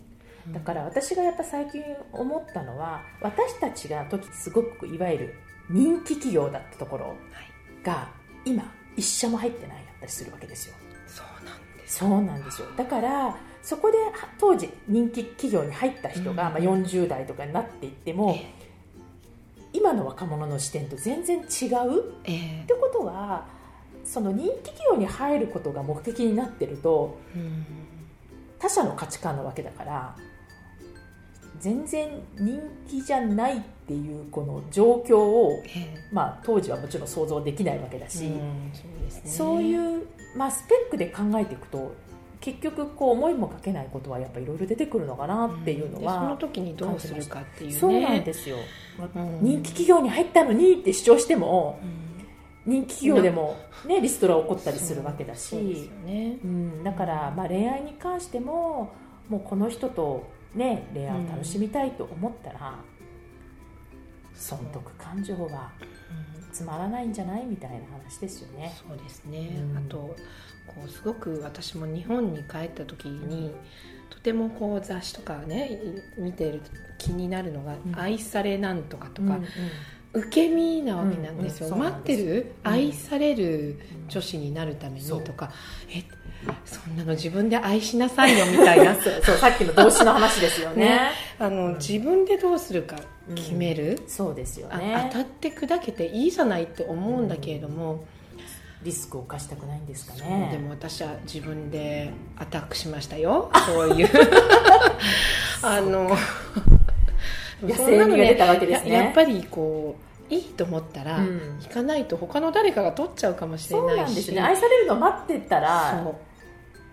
[0.48, 5.34] だから私がやっぱ最近思ったのは私たちが時すごくいわゆる
[5.70, 7.14] 人気企業だったところ
[7.84, 8.08] が
[8.44, 8.64] 今
[8.96, 10.74] 一社も入ってないだったりするわけですよ。
[11.06, 11.98] そうなんです。
[11.98, 12.66] そうなんですよ。
[12.76, 13.96] だからそこで
[14.38, 18.36] 当時人気企業に入った人が、まあ、40代とかになっていっても、
[19.72, 21.46] 今の若者の視点と全然違う、
[22.24, 23.46] えー、ってことは
[24.04, 27.64] その人気企業に入ることが目的になってると、うん、
[28.58, 30.16] 他者の価値観なわけだから
[31.60, 32.08] 全然
[32.38, 40.06] 人気じゃないっていうこの状況を、えー、まあ、当時はもちろん想像できないわけだし、うんそうね、そういう、
[40.36, 41.94] まあ、スペックで考えていくと
[42.42, 48.56] 結局こう思いもかけないことはやっぱいろいろ出てくるのかなっていうのは、うん、その時にどうするかっていう、ね、そうなんですよ、
[48.98, 51.78] うん、人気企業に入ったのにって主張しても、
[52.66, 58.92] うん、人気企業でも、ね、リストラ起こったりするわけだし、ね、うん、だから、まあ、恋愛に関しても
[59.28, 62.74] もうこの人と、ね、恋愛を楽しみたいと思ったら、
[64.34, 65.70] 損得感情は
[66.52, 67.46] つまらないんじゃない？
[67.46, 68.74] みたいな話ですよね。
[68.86, 70.14] そうですね、あと
[70.66, 73.52] こうすごく私も日本に帰った時に
[74.10, 75.78] とてもこう雑誌とかね
[76.16, 76.62] 見てる
[76.98, 79.38] 気になるのが「愛されなんとか」とか、
[80.12, 85.50] 受け身なわけなんですよ、うんうん、待ってる、うん、愛される女子になるためにとか、
[85.90, 85.94] う。
[85.94, 86.04] ん、え
[86.64, 88.94] そんなの自分で愛しなさいよみたいな。
[89.22, 90.84] そうさっきの動詞の話ですよね。
[90.86, 91.00] ね、
[91.38, 92.96] あの自分でどうするか
[93.34, 95.08] 決める、そうですよね。
[95.12, 98.04] 当たって砕けていいじゃないって思うんだけれども、
[98.84, 100.48] リスクを冒したくないんですかね。
[100.52, 103.50] でも私は自分でアタックしましたよ。
[103.66, 104.08] そういう。
[105.62, 106.10] あの
[107.62, 109.94] 野生味が出たわけですね、やっぱりこ
[110.30, 113.90] ういいと思ったら、うん、行かないと他の誰かが取っちゃうかもしれないし。
[113.90, 114.40] そうなんですね。
[114.40, 116.04] 愛されるの待ってたら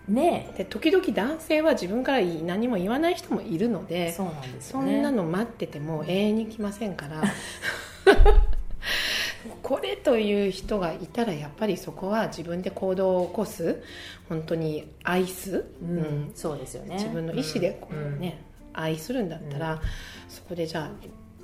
[0.10, 0.54] ね。
[0.58, 7.24] で時々男性は自分から何も言わない人もいるのでそうなんです、ね、そんなの待ってても永遠に来ませんから
[9.64, 13.82] これという人がいたらやっぱりそこは自分で行動を起こす
[14.28, 16.96] 本当に愛す、うん、うん、そうですよね。
[16.96, 18.42] 自分の意思でこうね、
[18.74, 19.82] うん、愛するんだったら、
[20.28, 20.90] そこでじゃあ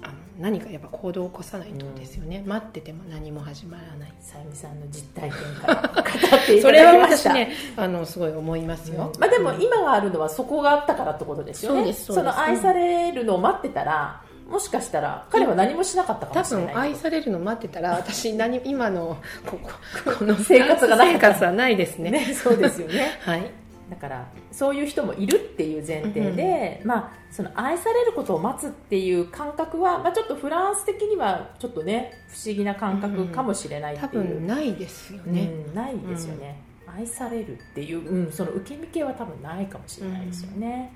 [0.02, 4.14] あの何かやっぱ行動を起こさないとですよね、うん、待ってても何も始まらない。
[4.20, 11.94] さゆみさんの実体験から語っていそれは私ねあのすごい思いますよ、うん、まあ、でも今があるのはそこがあったからってことですよね。
[11.94, 19.72] その愛されるのを待ってたらもしかしたら彼は何もしなかったかもしれない多分愛されるの待ってたら私 何今のここ
[20.20, 21.14] この生活がない。
[21.14, 22.12] 生活はないですね。
[22.12, 23.18] ね そうですよね。
[23.22, 23.52] はい。
[23.90, 40.92] だからそういう人もいるっていう前提で、うん、まあ、その愛されることを待つっていう感覚は、まあ、ちょっとフランス的にはちょっとね不思議な感覚かもしれないっていう、うん、多分ないですよね、うん、ないですよね、愛されるっていう、うん、その受け身系は多分ないかもしれないですよね、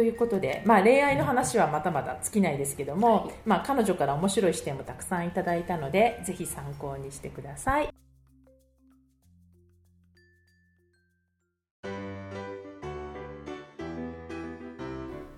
[0.00, 7.90] ということで、まあ、恋愛の話はまだまだ尽きないですけども、はい、まあ、彼女から面白い視点もたくさんいただいたのでぜひ参考にしてください。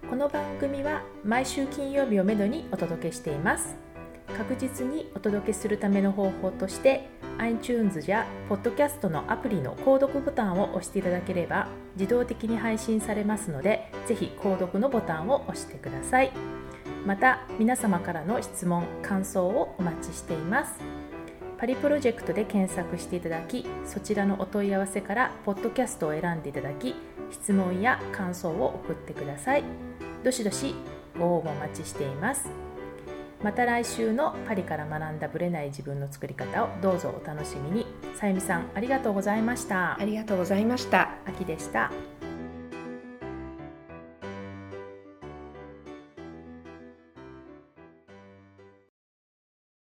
[0.08, 3.74] この番組は毎週金曜日をめどにお届けしています
[4.36, 7.08] 確実にお届けするための方法として
[7.38, 16.32] iTunes や Podcast のアプリの購読ボタンを押していただければ自動的に配信されますのでぜひ購読のボタンを押してください。
[17.04, 20.74] また皆様からの質問感想をお待ちしています。
[21.58, 26.96] パリプロジェクトで検索していただきそちらのお問い合わせからポッドキャストを選んでいただき
[27.30, 29.64] 質問や感想を送ってください。
[30.24, 30.74] どしどし
[31.18, 32.61] ご応募お待ちしています。
[33.42, 37.86] また来週のパリから学んだブレない自分の作り方をどうぞお楽しみに。
[38.14, 39.98] さゆみさんありがとうございました。
[40.00, 41.10] ありがとうございました。
[41.26, 41.90] 秋でした